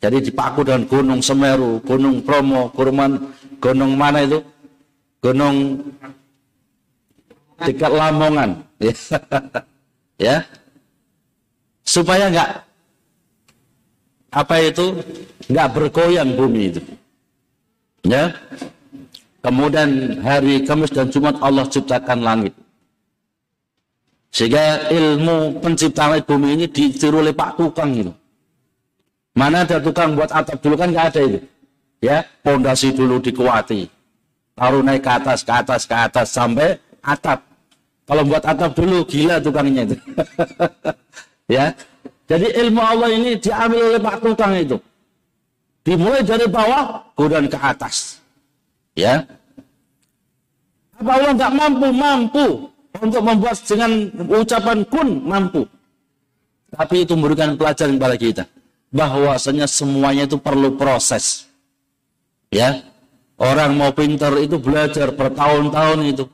jadi 0.00 0.20
dipaku 0.20 0.64
dengan 0.64 0.84
gunung 0.88 1.20
Semeru, 1.20 1.80
gunung 1.84 2.24
Bromo, 2.24 2.72
gunung, 2.72 3.36
gunung 3.60 3.92
mana 3.96 4.24
itu? 4.24 4.40
Gunung 5.20 5.80
dekat 7.60 7.92
Lamongan. 7.92 8.64
ya, 10.20 10.40
supaya 11.84 12.32
nggak 12.32 12.50
apa 14.34 14.54
itu 14.60 14.84
nggak 15.52 15.68
bergoyang 15.72 16.32
bumi 16.36 16.72
itu. 16.72 16.80
Ya. 18.04 18.32
Kemudian 19.44 20.20
hari 20.24 20.64
Kamis 20.64 20.92
dan 20.92 21.12
Jumat 21.12 21.36
Allah 21.44 21.68
ciptakan 21.68 22.24
langit. 22.24 22.56
Sehingga 24.32 24.88
ilmu 24.88 25.60
penciptaan 25.60 26.24
bumi 26.24 26.58
ini 26.58 26.66
ditiru 26.66 27.20
oleh 27.20 27.36
Pak 27.36 27.60
Tukang 27.60 27.92
itu. 27.92 28.12
Mana 29.34 29.66
ada 29.66 29.82
tukang 29.82 30.14
buat 30.14 30.30
atap 30.30 30.62
dulu 30.62 30.78
kan 30.78 30.94
nggak 30.94 31.06
ada 31.10 31.20
itu. 31.26 31.38
Ya, 31.98 32.22
pondasi 32.46 32.94
dulu 32.94 33.18
dikuati. 33.18 33.90
Taruh 34.54 34.82
naik 34.82 35.02
ke 35.02 35.10
atas, 35.10 35.42
ke 35.42 35.50
atas, 35.50 35.82
ke 35.90 35.96
atas 35.98 36.26
sampai 36.30 36.78
atap. 37.02 37.42
Kalau 38.06 38.22
buat 38.22 38.42
atap 38.46 38.78
dulu 38.78 39.02
gila 39.02 39.42
tukangnya 39.42 39.90
itu. 39.90 39.96
ya. 41.58 41.74
Jadi 42.24 42.56
ilmu 42.56 42.80
Allah 42.80 43.10
ini 43.12 43.36
diambil 43.36 43.92
oleh 43.92 44.00
Pak 44.00 44.16
Tukang 44.22 44.54
itu. 44.56 44.76
Dimulai 45.84 46.24
dari 46.24 46.48
bawah, 46.48 47.12
kemudian 47.12 47.44
ke 47.44 47.60
atas. 47.60 48.24
Ya. 48.96 49.28
Apa 50.96 51.10
Allah 51.20 51.32
nggak 51.36 51.52
mampu? 51.52 51.88
Mampu. 51.92 52.46
Untuk 52.94 53.22
membuat 53.26 53.58
dengan 53.66 53.90
ucapan 54.32 54.80
kun, 54.88 55.08
mampu. 55.28 55.68
Tapi 56.72 57.04
itu 57.04 57.12
memberikan 57.12 57.52
pelajaran 57.58 58.00
kepada 58.00 58.16
kita. 58.16 58.44
Bahwasanya 58.94 59.66
semuanya 59.68 60.24
itu 60.24 60.40
perlu 60.40 60.72
proses. 60.78 61.44
Ya. 62.48 62.80
Orang 63.34 63.76
mau 63.76 63.90
pintar 63.90 64.32
itu 64.38 64.56
belajar 64.56 65.10
bertahun-tahun 65.10 66.00
itu. 66.06 66.24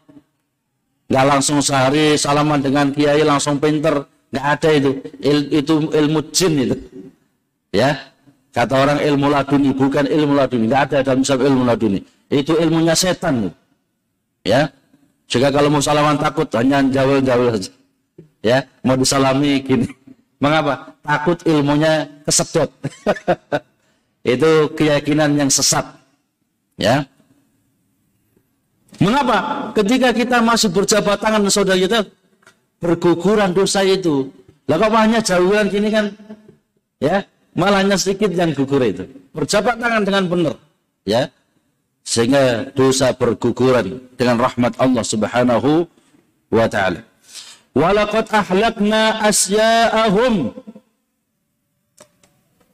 Nggak 1.10 1.26
langsung 1.26 1.58
sehari 1.64 2.14
salaman 2.14 2.62
dengan 2.62 2.92
kiai 2.92 3.24
langsung 3.24 3.58
pintar. 3.58 4.04
Nggak 4.30 4.46
ada 4.46 4.68
itu. 4.70 4.90
Il, 5.18 5.38
itu 5.50 5.74
ilmu 5.90 6.20
jin 6.30 6.52
itu. 6.70 6.76
Ya. 7.72 8.12
Kata 8.50 8.74
orang 8.74 8.98
ilmu 8.98 9.30
laduni, 9.30 9.70
bukan 9.70 10.10
ilmu 10.10 10.34
laduni. 10.34 10.66
Tidak 10.66 10.82
ada 10.90 10.98
dalam 11.06 11.22
Islam 11.22 11.40
ilmu 11.46 11.62
laduni. 11.62 12.00
Itu 12.26 12.58
ilmunya 12.58 12.94
setan. 12.98 13.54
Ya. 14.42 14.70
Jika 15.30 15.54
kalau 15.54 15.70
mau 15.70 15.78
salaman 15.78 16.18
takut, 16.18 16.50
hanya 16.58 16.82
jawel-jawel 16.90 17.54
saja. 17.54 17.70
Ya. 18.42 18.58
Mau 18.82 18.98
disalami 18.98 19.62
gini. 19.62 19.86
Mengapa? 20.42 20.98
Takut 21.06 21.38
ilmunya 21.46 22.10
kesedot. 22.26 22.70
itu 24.34 24.50
keyakinan 24.74 25.30
yang 25.38 25.50
sesat. 25.52 25.86
Ya. 26.74 27.06
Mengapa? 28.98 29.70
Ketika 29.78 30.10
kita 30.10 30.42
masih 30.42 30.74
berjabat 30.74 31.22
tangan 31.22 31.46
saudara 31.46 31.78
kita, 31.78 32.02
berguguran 32.82 33.54
dosa 33.54 33.86
itu. 33.86 34.26
Lah 34.66 34.76
kok 34.78 34.90
hanya 34.90 35.20
jauhan 35.22 35.66
gini 35.70 35.88
kan? 35.90 36.06
Ya, 37.00 37.24
malahnya 37.60 38.00
sedikit 38.00 38.32
yang 38.32 38.56
gugur 38.56 38.80
itu. 38.80 39.04
Berjabat 39.36 39.76
tangan 39.76 40.02
dengan 40.08 40.24
benar, 40.24 40.56
ya. 41.04 41.28
Sehingga 42.00 42.72
dosa 42.72 43.12
berguguran 43.12 44.00
dengan 44.16 44.40
rahmat 44.40 44.80
Allah 44.80 45.04
Subhanahu 45.04 45.84
wa 46.48 46.66
taala. 46.66 47.04
Walaqad 47.76 48.26
ahlakna 48.32 49.20
asya'ahum 49.28 50.56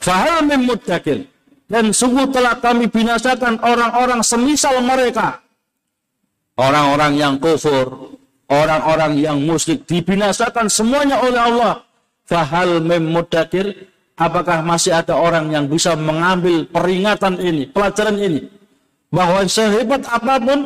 fahal 0.00 0.46
min 0.46 0.60
muddakir. 0.64 1.26
Dan 1.66 1.90
sungguh 1.90 2.30
telah 2.30 2.62
kami 2.62 2.86
binasakan 2.86 3.58
orang-orang 3.58 4.22
semisal 4.22 4.78
mereka. 4.78 5.42
Orang-orang 6.54 7.18
yang 7.18 7.34
kufur, 7.42 8.14
orang-orang 8.46 9.18
yang 9.18 9.42
musyrik 9.42 9.82
dibinasakan 9.82 10.70
semuanya 10.70 11.18
oleh 11.26 11.42
Allah. 11.42 11.74
Fahal 12.22 12.78
muddakir 12.86 13.90
apakah 14.16 14.64
masih 14.64 14.96
ada 14.96 15.14
orang 15.14 15.52
yang 15.52 15.68
bisa 15.68 15.92
mengambil 15.94 16.64
peringatan 16.66 17.36
ini, 17.38 17.68
pelajaran 17.70 18.16
ini? 18.16 18.40
Bahwa 19.12 19.44
sehebat 19.46 20.02
apa 20.08 20.34
pun, 20.42 20.60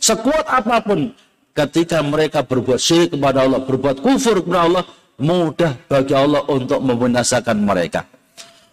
sekuat 0.00 0.46
apa 0.46 0.76
pun, 0.80 1.12
ketika 1.52 2.00
mereka 2.00 2.40
berbuat 2.40 2.80
syirik 2.80 3.18
kepada 3.18 3.44
Allah, 3.44 3.60
berbuat 3.60 4.00
kufur 4.00 4.40
kepada 4.40 4.62
Allah, 4.64 4.84
mudah 5.18 5.74
bagi 5.90 6.14
Allah 6.14 6.42
untuk 6.48 6.80
membinasakan 6.80 7.58
mereka. 7.60 8.06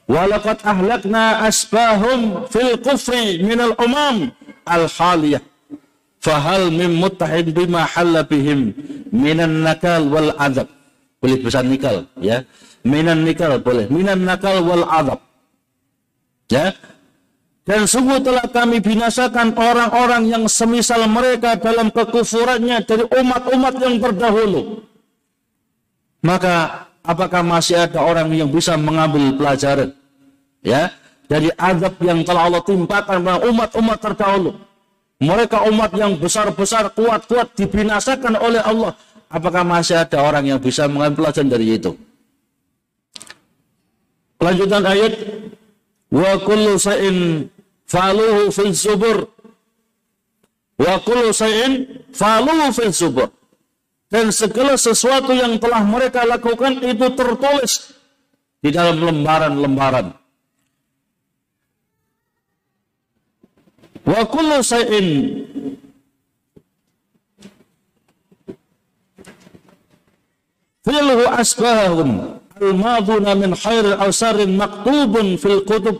Walaqad 0.05 0.61
ahlakna 0.61 1.49
asbahum 1.49 2.45
fil 2.53 2.77
kufri 2.77 3.41
minal 3.41 3.73
umam 3.81 4.29
al-haliyah. 4.63 5.41
Fahal 6.21 6.73
mim 6.73 6.93
muttahid 7.01 7.53
bima 7.53 7.85
halla 7.85 8.25
bihim 8.25 8.73
minan 9.09 9.65
nakal 9.65 10.05
wal 10.09 10.33
adab. 10.37 10.69
Boleh 11.21 11.41
besar 11.41 11.65
nikal, 11.65 12.05
ya 12.21 12.45
minan 12.85 13.25
nikal 13.25 13.57
boleh. 13.59 13.89
Minan 13.89 14.23
nakal 14.23 14.61
wal 14.61 14.85
adab. 14.85 15.19
Ya. 16.47 16.71
Dan 17.65 17.89
sungguh 17.89 18.21
telah 18.21 18.45
kami 18.45 18.77
binasakan 18.77 19.57
orang-orang 19.57 20.29
yang 20.29 20.45
semisal 20.45 21.01
mereka 21.09 21.57
dalam 21.57 21.89
kekufurannya 21.89 22.85
dari 22.85 23.09
umat-umat 23.09 23.73
yang 23.81 23.97
terdahulu. 23.97 24.85
Maka 26.21 26.85
apakah 27.01 27.41
masih 27.41 27.89
ada 27.89 28.05
orang 28.05 28.29
yang 28.37 28.53
bisa 28.53 28.77
mengambil 28.77 29.33
pelajaran? 29.33 29.89
Ya. 30.61 30.93
Dari 31.25 31.49
adab 31.57 31.97
yang 32.05 32.21
telah 32.21 32.45
Allah 32.45 32.61
timpakan 32.61 33.25
pada 33.25 33.41
umat-umat 33.49 33.97
terdahulu. 33.97 34.61
Mereka 35.17 35.65
umat 35.73 35.89
yang 35.97 36.13
besar-besar 36.21 36.93
kuat-kuat 36.93 37.57
dibinasakan 37.57 38.37
oleh 38.37 38.61
Allah. 38.61 38.93
Apakah 39.25 39.65
masih 39.65 40.05
ada 40.05 40.21
orang 40.21 40.45
yang 40.45 40.61
bisa 40.61 40.85
mengambil 40.85 41.25
pelajaran 41.25 41.49
dari 41.49 41.81
itu 41.81 41.97
Lanjutan 44.39 44.83
ayat 44.83 45.13
wa 46.11 46.31
kullu 46.43 46.75
sa'in 46.75 47.47
faluhu 47.87 48.51
fil 48.51 48.75
zubur 48.75 49.31
wa 50.75 50.95
kullu 51.01 51.31
sa'in 51.31 52.03
faluhu 52.11 52.71
fil 52.75 52.91
zubur 52.91 53.29
dan 54.11 54.29
segala 54.29 54.77
sesuatu 54.77 55.33
yang 55.33 55.57
telah 55.57 55.81
mereka 55.81 56.23
lakukan 56.23 56.83
itu 56.83 57.07
tertulis 57.17 57.95
di 58.61 58.69
dalam 58.73 59.01
lembaran-lembaran. 59.01 60.13
Wa 64.05 64.21
kullu 64.29 64.61
sa'in 64.61 65.07
filhu 70.85 71.25
asbahum 71.25 72.37
al-maduna 72.59 73.35
min 73.35 73.51
khair 73.55 73.99
al-sarin 73.99 74.55
maktubun 74.55 75.35
fil 75.35 75.61
kutub 75.67 75.99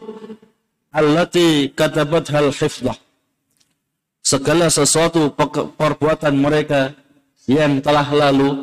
allati 0.96 1.72
katabat 1.76 2.32
hal 2.32 2.52
hifdah. 2.52 2.96
Segala 4.26 4.74
sesuatu 4.74 5.30
perbuatan 5.78 6.34
mereka 6.34 6.98
yang 7.46 7.78
telah 7.78 8.08
lalu 8.10 8.58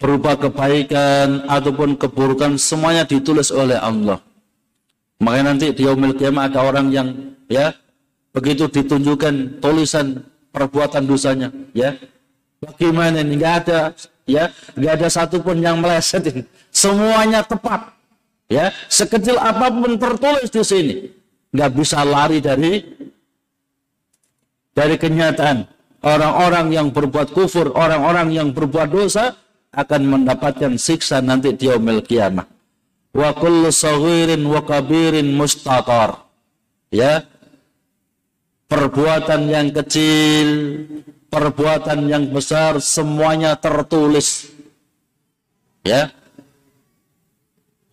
berupa 0.00 0.34
kebaikan 0.34 1.44
ataupun 1.46 2.00
keburukan 2.00 2.56
semuanya 2.56 3.04
ditulis 3.04 3.52
oleh 3.52 3.76
Allah. 3.76 4.18
Makanya 5.20 5.54
nanti 5.54 5.70
di 5.70 5.86
yaumil 5.86 6.16
kiamat 6.16 6.50
ada 6.50 6.66
orang 6.66 6.90
yang 6.90 7.08
ya 7.46 7.76
begitu 8.32 8.66
ditunjukkan 8.66 9.62
tulisan 9.62 10.24
perbuatan 10.50 11.06
dosanya, 11.06 11.48
ya. 11.76 11.94
Bagaimana 12.58 13.20
ini? 13.22 13.38
Enggak 13.38 13.54
ada 13.66 13.80
ya, 14.28 14.50
enggak 14.76 14.92
ada 15.00 15.08
satupun 15.08 15.58
yang 15.58 15.78
meleset 15.78 16.22
ini. 16.28 16.42
Semuanya 16.72 17.44
tepat. 17.44 17.92
Ya, 18.50 18.68
sekecil 18.90 19.40
apa 19.40 19.72
pun 19.72 19.96
tertulis 19.96 20.48
di 20.52 20.62
sini. 20.62 20.94
Enggak 21.52 21.70
bisa 21.72 22.04
lari 22.04 22.38
dari 22.40 22.84
dari 24.72 24.96
kenyataan. 24.96 25.68
Orang-orang 26.02 26.74
yang 26.74 26.88
berbuat 26.90 27.30
kufur, 27.30 27.70
orang-orang 27.78 28.34
yang 28.34 28.48
berbuat 28.50 28.90
dosa 28.90 29.38
akan 29.70 30.00
mendapatkan 30.18 30.74
siksa 30.74 31.22
nanti 31.22 31.54
di 31.54 31.70
yaumil 31.70 32.02
kiamah 32.02 32.44
wa 33.12 33.30
kullu 33.36 33.68
saghirin 33.68 34.40
wa 34.48 34.60
kabirin 34.64 35.36
mustatar. 35.36 36.24
Ya. 36.88 37.28
Perbuatan 38.72 39.52
yang 39.52 39.68
kecil, 39.68 40.48
perbuatan 41.32 42.12
yang 42.12 42.28
besar 42.28 42.76
semuanya 42.76 43.56
tertulis. 43.56 44.52
Ya. 45.80 46.12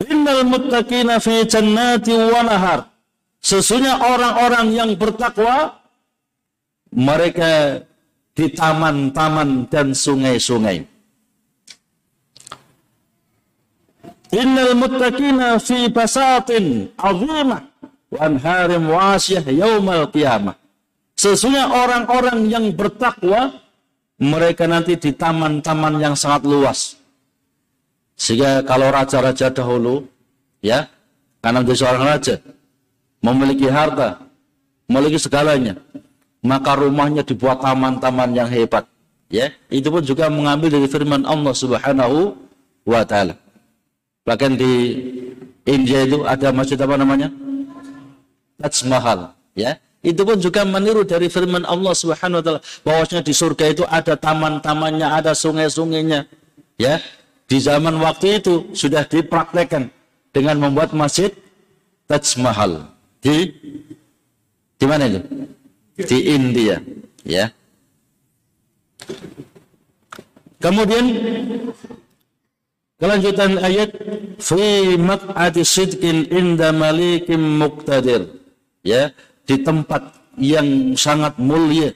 Innal 0.04 0.44
muttaqina 0.44 1.24
fi 1.24 1.48
jannati 1.48 2.12
wa 2.12 2.44
nahar. 2.44 2.80
Sesungguhnya 3.40 3.96
orang-orang 4.04 4.68
yang 4.76 4.92
bertakwa 5.00 5.80
mereka 6.92 7.88
di 8.36 8.52
taman-taman 8.52 9.72
dan 9.72 9.96
sungai-sungai. 9.96 10.84
Innal 14.36 14.76
muttaqina 14.76 15.58
fi 15.64 15.88
basatin 15.88 16.92
azimah 17.00 17.64
wa 18.12 18.20
anharim 18.20 18.84
wasiyah 18.92 19.48
yaumal 19.48 20.12
qiyamah. 20.12 20.60
Sesungguhnya 21.20 21.68
orang-orang 21.68 22.48
yang 22.48 22.72
bertakwa 22.72 23.52
mereka 24.24 24.72
nanti 24.72 24.96
di 24.96 25.12
taman-taman 25.12 26.00
yang 26.00 26.16
sangat 26.16 26.48
luas. 26.48 26.96
Sehingga 28.16 28.64
kalau 28.64 28.88
raja-raja 28.88 29.52
dahulu 29.52 30.08
ya, 30.64 30.88
karena 31.44 31.60
menjadi 31.60 31.80
seorang 31.84 32.04
raja 32.08 32.36
memiliki 33.20 33.68
harta, 33.68 34.24
memiliki 34.88 35.20
segalanya, 35.20 35.76
maka 36.40 36.80
rumahnya 36.80 37.28
dibuat 37.28 37.60
taman-taman 37.60 38.32
yang 38.32 38.48
hebat. 38.48 38.88
Ya, 39.28 39.52
itu 39.68 39.92
pun 39.92 40.02
juga 40.02 40.32
mengambil 40.32 40.72
dari 40.72 40.88
firman 40.88 41.28
Allah 41.28 41.52
Subhanahu 41.52 42.34
wa 42.88 43.04
taala. 43.04 43.36
Bahkan 44.24 44.56
di 44.56 44.74
India 45.68 46.08
itu 46.08 46.24
ada 46.24 46.56
masjid 46.56 46.80
apa 46.80 46.96
namanya? 46.96 47.28
Taj 48.56 48.88
Mahal, 48.88 49.36
ya. 49.52 49.76
Itu 50.00 50.24
pun 50.24 50.40
juga 50.40 50.64
meniru 50.64 51.04
dari 51.04 51.28
firman 51.28 51.68
Allah 51.68 51.92
Subhanahu 51.92 52.40
wa 52.40 52.44
taala 52.44 52.62
bahwasanya 52.88 53.24
di 53.24 53.34
surga 53.36 53.66
itu 53.68 53.84
ada 53.84 54.16
taman-tamannya, 54.16 55.08
ada 55.08 55.36
sungai-sungainya. 55.36 56.24
Ya. 56.80 57.04
Di 57.50 57.58
zaman 57.58 57.98
waktu 58.00 58.40
itu 58.40 58.72
sudah 58.78 59.04
dipraktekkan 59.04 59.90
dengan 60.32 60.56
membuat 60.62 60.94
masjid 60.94 61.34
Taj 62.06 62.38
Mahal 62.38 62.94
di 63.20 63.52
di 64.80 64.86
mana 64.86 65.10
itu? 65.10 65.20
Di 66.00 66.18
India, 66.32 66.80
ya. 67.28 67.52
Kemudian 70.64 71.06
Kelanjutan 73.00 73.56
ayat 73.64 73.96
fi 74.44 75.00
maq'ati 75.00 75.64
sidqin 75.64 76.28
inda 76.36 76.76
malikim 76.76 77.40
muqtadir. 77.40 78.28
Ya, 78.84 79.16
di 79.50 79.58
tempat 79.66 80.14
yang 80.38 80.94
sangat 80.94 81.42
mulia 81.42 81.90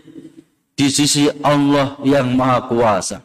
di 0.74 0.88
sisi 0.90 1.30
Allah 1.46 2.02
yang 2.02 2.34
Maha 2.34 2.66
Kuasa. 2.66 3.18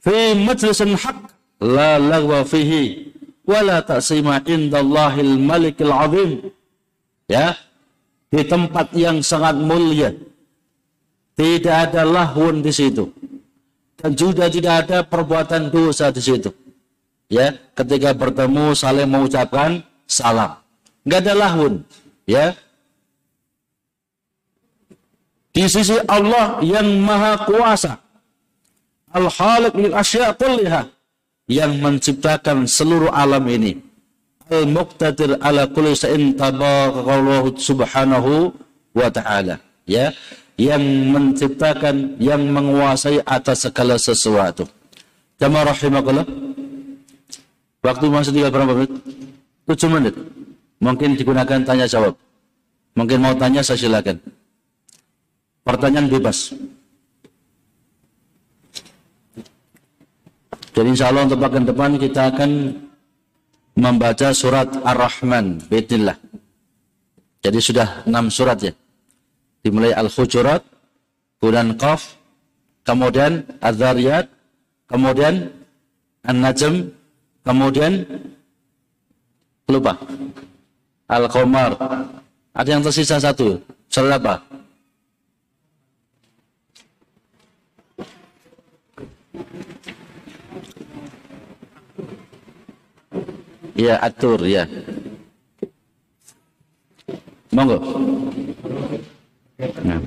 Fi 0.00 0.32
majlisin 0.32 0.96
haq 0.96 1.28
la 1.60 2.00
lagwa 2.00 2.40
fihi 2.48 3.12
wa 3.44 3.60
la 3.60 3.84
ta'sima 3.84 4.40
indallahil 4.40 5.36
malikil 5.36 5.92
azim. 5.92 6.30
Ya, 7.28 7.56
di 8.32 8.40
tempat 8.44 8.96
yang 8.96 9.20
sangat 9.20 9.60
mulia. 9.60 10.16
Tidak 11.36 11.76
ada 11.90 12.06
lahun 12.08 12.64
di 12.64 12.72
situ 12.72 13.10
dan 14.04 14.12
juga 14.12 14.52
tidak 14.52 14.84
ada 14.84 15.00
perbuatan 15.00 15.72
dosa 15.72 16.12
di 16.12 16.20
situ. 16.20 16.52
Ya, 17.32 17.56
ketika 17.72 18.12
bertemu 18.12 18.76
saling 18.76 19.08
mengucapkan 19.08 19.80
salam. 20.04 20.60
Enggak 21.08 21.20
ada 21.24 21.32
lahun, 21.32 21.72
ya. 22.28 22.52
Di 25.54 25.70
sisi 25.70 25.94
Allah 26.10 26.58
yang 26.66 26.98
Maha 26.98 27.46
Kuasa. 27.46 28.02
Al-Khaliq 29.14 29.78
lil 29.78 29.94
asya' 29.94 30.34
kulliha 30.34 30.90
yang 31.46 31.78
menciptakan 31.78 32.66
seluruh 32.66 33.14
alam 33.14 33.46
ini. 33.46 33.78
Al-Muqtadir 34.50 35.38
ala 35.38 35.70
kulli 35.70 35.94
shay'in 35.94 36.34
tabarakallahu 36.34 37.54
subhanahu 37.54 38.50
wa 38.98 39.06
ta'ala. 39.06 39.62
Ya, 39.86 40.10
yang 40.58 40.82
menciptakan, 41.14 42.18
yang 42.18 42.42
menguasai 42.50 43.22
atas 43.22 43.70
segala 43.70 43.94
sesuatu. 43.94 44.66
Jamaah 45.38 45.70
rahimakallah. 45.70 46.26
Waktu 47.84 48.04
masih 48.10 48.32
tinggal 48.34 48.50
berapa 48.50 48.74
menit? 48.74 48.90
7 49.70 49.86
menit. 49.92 50.14
Mungkin 50.82 51.14
digunakan 51.14 51.62
tanya 51.62 51.86
jawab. 51.86 52.18
Mungkin 52.98 53.22
mau 53.22 53.34
tanya 53.38 53.62
saya 53.62 53.78
silakan. 53.78 54.18
Pertanyaan 55.64 56.12
bebas. 56.12 56.52
Jadi 60.74 60.88
insya 60.90 61.08
Allah 61.08 61.24
untuk 61.24 61.40
bagian 61.40 61.64
depan 61.64 61.96
kita 61.96 62.34
akan 62.34 62.50
membaca 63.78 64.28
surat 64.36 64.68
Ar-Rahman. 64.84 65.64
Bismillah. 65.70 66.18
Jadi 67.40 67.58
sudah 67.60 68.04
6 68.04 68.32
surat 68.32 68.58
ya 68.60 68.72
dimulai 69.64 69.96
Al-Hujurat, 69.96 70.60
kemudian 71.40 71.72
Qaf, 71.80 72.20
kemudian 72.84 73.48
Az-Zariyat, 73.64 74.28
kemudian 74.84 75.48
An-Najm, 76.24 76.92
kemudian 77.40 78.04
lupa 79.68 79.96
Al-Qamar. 81.08 81.76
Ada 82.52 82.68
yang 82.68 82.82
tersisa 82.84 83.16
satu. 83.16 83.60
Surat 83.88 84.20
apa? 84.20 84.44
Ya, 93.74 93.98
atur 93.98 94.38
ya. 94.46 94.70
Monggo. 97.50 97.78
Nah. 99.82 99.98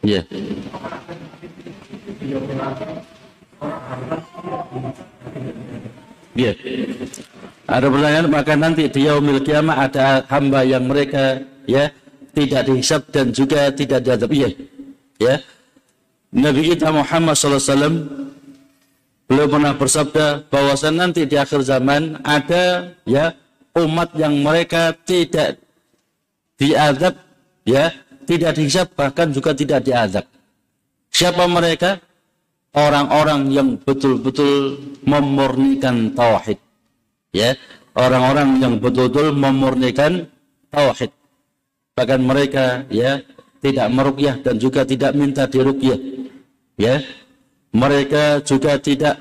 Ya. 0.00 0.20
Ya. 6.36 6.52
Ada 7.68 7.86
pertanyaan 7.86 8.26
maka 8.32 8.52
nanti 8.56 8.88
di 8.88 9.04
yaumil 9.04 9.44
kiamat 9.44 9.92
ada 9.92 10.24
hamba 10.32 10.64
yang 10.64 10.88
mereka 10.88 11.44
ya 11.68 11.92
tidak 12.32 12.68
dihisab 12.68 13.04
dan 13.12 13.32
juga 13.32 13.68
tidak 13.72 14.00
diadab. 14.04 14.28
Ya. 14.32 14.48
Ya. 15.20 15.34
Nabi 16.32 16.72
kita 16.72 16.88
Muhammad 16.92 17.36
sallallahu 17.36 17.60
alaihi 17.60 17.72
wasallam 17.72 17.96
beliau 19.30 19.46
pernah 19.46 19.78
bersabda 19.78 20.50
bahwasan 20.50 20.98
nanti 20.98 21.22
di 21.22 21.38
akhir 21.38 21.62
zaman 21.62 22.18
ada 22.26 22.90
ya 23.06 23.30
umat 23.78 24.10
yang 24.18 24.42
mereka 24.42 24.90
tidak 25.06 25.62
diadab 26.58 27.14
ya 27.62 27.94
tidak 28.26 28.58
dihisab 28.58 28.90
bahkan 28.98 29.30
juga 29.30 29.54
tidak 29.54 29.86
diadab 29.86 30.26
siapa 31.10 31.44
mereka? 31.50 32.00
Orang-orang 32.70 33.50
yang 33.50 33.68
betul-betul 33.82 34.78
memurnikan 35.02 36.14
tauhid 36.14 36.56
ya. 37.34 37.58
Orang-orang 37.98 38.62
yang 38.62 38.78
betul-betul 38.78 39.34
memurnikan 39.34 40.30
tauhid. 40.70 41.10
Bahkan 41.98 42.20
mereka 42.22 42.86
ya 42.86 43.18
tidak 43.58 43.90
merukyah 43.90 44.38
dan 44.40 44.56
juga 44.62 44.86
tidak 44.86 45.12
minta 45.18 45.50
dirukyah 45.50 45.98
ya 46.78 47.02
mereka 47.70 48.42
juga 48.42 48.76
tidak 48.78 49.18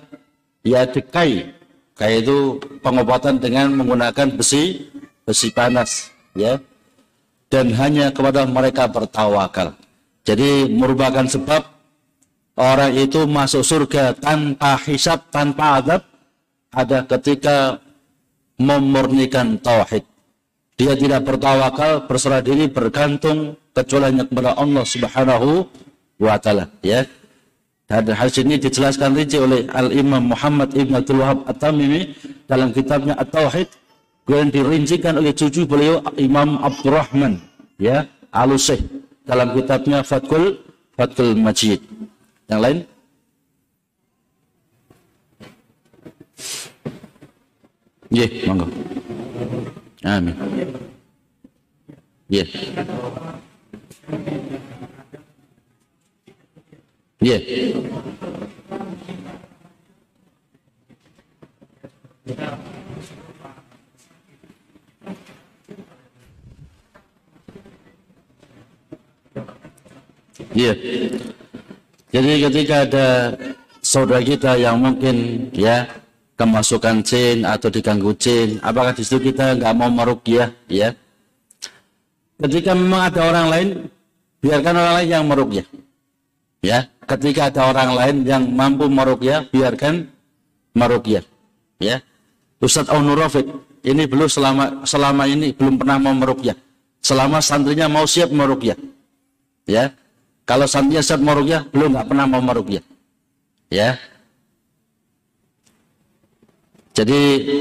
ya 0.65 0.85
dekai 0.85 1.53
kayak 1.93 2.27
pengobatan 2.81 3.37
dengan 3.37 3.75
menggunakan 3.75 4.33
besi 4.35 4.89
besi 5.23 5.53
panas 5.53 6.09
ya 6.33 6.57
dan 7.49 7.73
hanya 7.75 8.09
kepada 8.09 8.45
mereka 8.49 8.89
bertawakal 8.89 9.77
jadi 10.25 10.69
merupakan 10.69 11.25
sebab 11.25 11.61
orang 12.59 12.93
itu 12.93 13.25
masuk 13.25 13.63
surga 13.63 14.17
tanpa 14.17 14.77
hisap 14.83 15.29
tanpa 15.31 15.81
adab 15.81 16.01
ada 16.69 17.01
ketika 17.05 17.81
memurnikan 18.59 19.57
tauhid. 19.57 20.03
Dia 20.79 20.95
tidak 20.95 21.27
bertawakal, 21.27 22.07
berserah 22.07 22.43
diri, 22.43 22.71
bergantung 22.71 23.55
kecuali 23.75 24.15
kepada 24.15 24.55
Allah 24.55 24.83
Subhanahu 24.83 25.67
wa 26.19 26.35
taala, 26.39 26.71
ya. 26.83 27.03
Dan 27.89 28.13
hal 28.13 28.29
ini 28.29 28.61
dijelaskan 28.61 29.17
rinci 29.17 29.41
oleh 29.41 29.65
Al-Imam 29.73 30.21
Muhammad 30.29 30.77
Ibn 30.77 31.01
Abdul 31.01 31.25
Wahab 31.25 31.41
At-Tamimi 31.49 32.13
dalam 32.45 32.69
kitabnya 32.69 33.17
At-Tauhid 33.17 33.65
kemudian 34.29 34.53
dirincikan 34.53 35.17
oleh 35.17 35.33
cucu 35.33 35.65
beliau 35.65 36.05
Imam 36.21 36.61
Abdurrahman 36.61 37.41
ya 37.81 38.05
Alusih 38.29 38.77
dalam 39.25 39.57
kitabnya 39.57 40.05
Fatkul 40.05 40.61
Fatkul 40.93 41.33
Majid. 41.33 41.81
Yang 42.45 42.61
lain? 42.61 42.77
Ya, 48.13 48.25
monggo. 48.45 48.69
Amin. 50.05 50.35
Ya. 52.29 52.45
Ya. 52.45 52.45
Iya. 57.19 57.39
Jadi 72.09 72.31
ketika 72.41 72.75
ada 72.83 73.07
saudara 73.79 74.19
kita 74.23 74.59
yang 74.59 74.79
mungkin 74.81 75.47
ya 75.55 75.87
kemasukan 76.39 77.03
jin 77.03 77.43
atau 77.43 77.67
diganggu 77.67 78.15
jin, 78.15 78.59
apakah 78.63 78.95
di 78.95 79.03
situ 79.03 79.31
kita 79.31 79.59
nggak 79.59 79.75
mau 79.75 79.91
merukyah 79.91 80.51
ya? 80.71 80.95
Ketika 82.39 82.71
memang 82.71 83.11
ada 83.11 83.21
orang 83.27 83.47
lain, 83.51 83.67
biarkan 84.39 84.75
orang 84.79 84.95
lain 85.03 85.09
yang 85.11 85.25
merukyah. 85.27 85.67
Ya, 86.59 86.91
ketika 87.09 87.49
ada 87.49 87.73
orang 87.73 87.89
lain 87.97 88.15
yang 88.21 88.43
mampu 88.53 88.85
merukyah, 88.85 89.49
biarkan 89.49 90.05
merukyah. 90.77 91.25
Ya. 91.81 92.05
Ustadz 92.59 92.91
Aunurofit 92.91 93.47
ini 93.87 94.03
belum 94.05 94.27
selama 94.27 94.83
selama 94.83 95.23
ini 95.25 95.55
belum 95.55 95.79
pernah 95.79 95.97
mau 95.97 96.13
merukyah. 96.13 96.55
Selama 96.99 97.39
santrinya 97.39 97.87
mau 97.87 98.03
siap 98.03 98.29
merukyah. 98.29 98.75
Ya, 99.63 99.95
kalau 100.49 100.65
santrinya 100.65 101.05
siap 101.05 101.21
merukyah, 101.21 101.61
belum 101.69 101.93
nggak 101.93 102.07
pernah 102.09 102.25
mau 102.25 102.41
merukyah. 102.41 102.81
Ya. 103.69 104.01
Jadi 106.97 107.19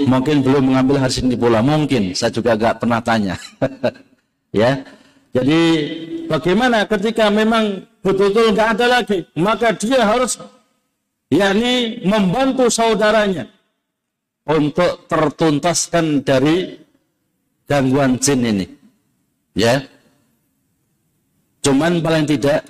mungkin 0.09 0.41
belum 0.41 0.73
mengambil 0.73 0.99
hasil 1.05 1.29
pula, 1.37 1.61
mungkin 1.61 2.17
saya 2.17 2.33
juga 2.33 2.57
nggak 2.57 2.81
pernah 2.81 2.99
tanya. 3.05 3.37
ya. 4.57 4.81
Jadi 5.37 5.61
bagaimana 6.33 6.89
ketika 6.89 7.29
memang 7.29 7.85
betul-betul 8.09 8.57
nggak 8.57 8.69
ada 8.81 8.87
lagi, 8.89 9.19
maka 9.37 9.77
dia 9.77 10.01
harus 10.01 10.41
yakni 11.29 12.01
membantu 12.09 12.73
saudaranya 12.73 13.45
untuk 14.49 15.05
tertuntaskan 15.05 16.25
dari 16.25 16.81
gangguan 17.69 18.17
jin 18.17 18.41
ini. 18.49 18.67
Ya. 19.53 19.85
Cuman 21.61 22.01
paling 22.01 22.25
tidak 22.25 22.65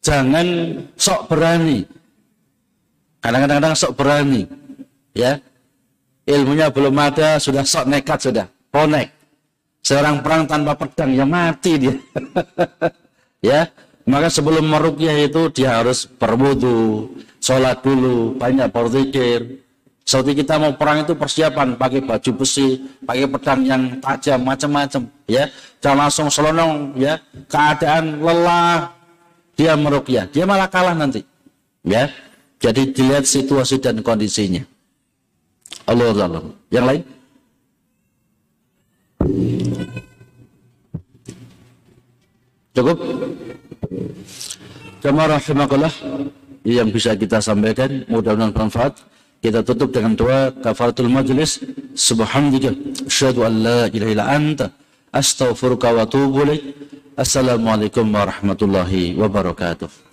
jangan 0.00 0.80
sok 0.96 1.28
berani. 1.28 1.84
Kadang-kadang 3.20 3.76
sok 3.76 3.92
berani. 3.92 4.48
Ya. 5.12 5.36
Ilmunya 6.24 6.72
belum 6.72 6.96
ada, 6.96 7.36
sudah 7.36 7.66
sok 7.66 7.92
nekat 7.92 8.18
sudah. 8.24 8.46
Konek. 8.72 9.12
Seorang 9.82 10.22
perang 10.22 10.46
tanpa 10.46 10.78
pedang 10.78 11.10
ya 11.12 11.26
mati 11.26 11.76
dia. 11.76 11.92
ya. 13.42 13.68
Maka 14.02 14.30
sebelum 14.30 14.66
merukyah 14.66 15.14
itu 15.30 15.46
dia 15.54 15.78
harus 15.78 16.06
berwudu, 16.06 17.12
sholat 17.38 17.82
dulu, 17.86 18.34
banyak 18.34 18.66
berzikir, 18.74 19.62
seperti 20.02 20.42
kita 20.42 20.58
mau 20.58 20.74
perang 20.74 21.06
itu 21.06 21.14
persiapan 21.14 21.78
pakai 21.78 22.02
baju 22.02 22.30
besi, 22.42 22.82
pakai 23.06 23.30
pedang 23.30 23.60
yang 23.62 23.82
tajam 24.02 24.42
macam-macam, 24.42 25.02
ya. 25.30 25.46
Jangan 25.78 25.98
langsung 26.06 26.28
selonong, 26.28 26.98
ya. 26.98 27.22
Keadaan 27.46 28.18
lelah 28.18 28.90
dia 29.54 29.78
merukyah, 29.78 30.26
dia 30.26 30.42
malah 30.42 30.66
kalah 30.66 30.98
nanti. 30.98 31.22
Ya. 31.86 32.10
Jadi 32.62 32.94
dilihat 32.94 33.26
situasi 33.26 33.82
dan 33.82 34.02
kondisinya. 34.06 34.62
Allah 35.86 36.14
Allah. 36.14 36.42
Yang 36.70 36.84
lain? 36.86 37.02
Cukup? 42.72 42.98
Jamaah 45.04 45.36
rahimakallah 45.36 45.92
yang 46.64 46.88
bisa 46.88 47.12
kita 47.12 47.42
sampaikan 47.44 48.08
mudah-mudahan 48.08 48.52
bermanfaat. 48.54 48.96
Kita 49.42 49.60
tutup 49.66 49.90
dengan 49.90 50.14
doa 50.14 50.54
kafaratul 50.54 51.10
majlis. 51.10 51.60
Subhanallah. 51.98 52.72
Asyhadu 53.10 53.42
an 53.42 53.52
la 53.60 53.80
ilaha 53.90 54.10
illa 54.14 54.24
anta 54.30 54.66
astaghfiruka 55.12 55.92
wa 55.92 56.06
atubu 56.06 56.46
ilaik. 56.46 56.62
Assalamualaikum 57.18 58.08
warahmatullahi 58.08 59.18
wabarakatuh. 59.20 60.11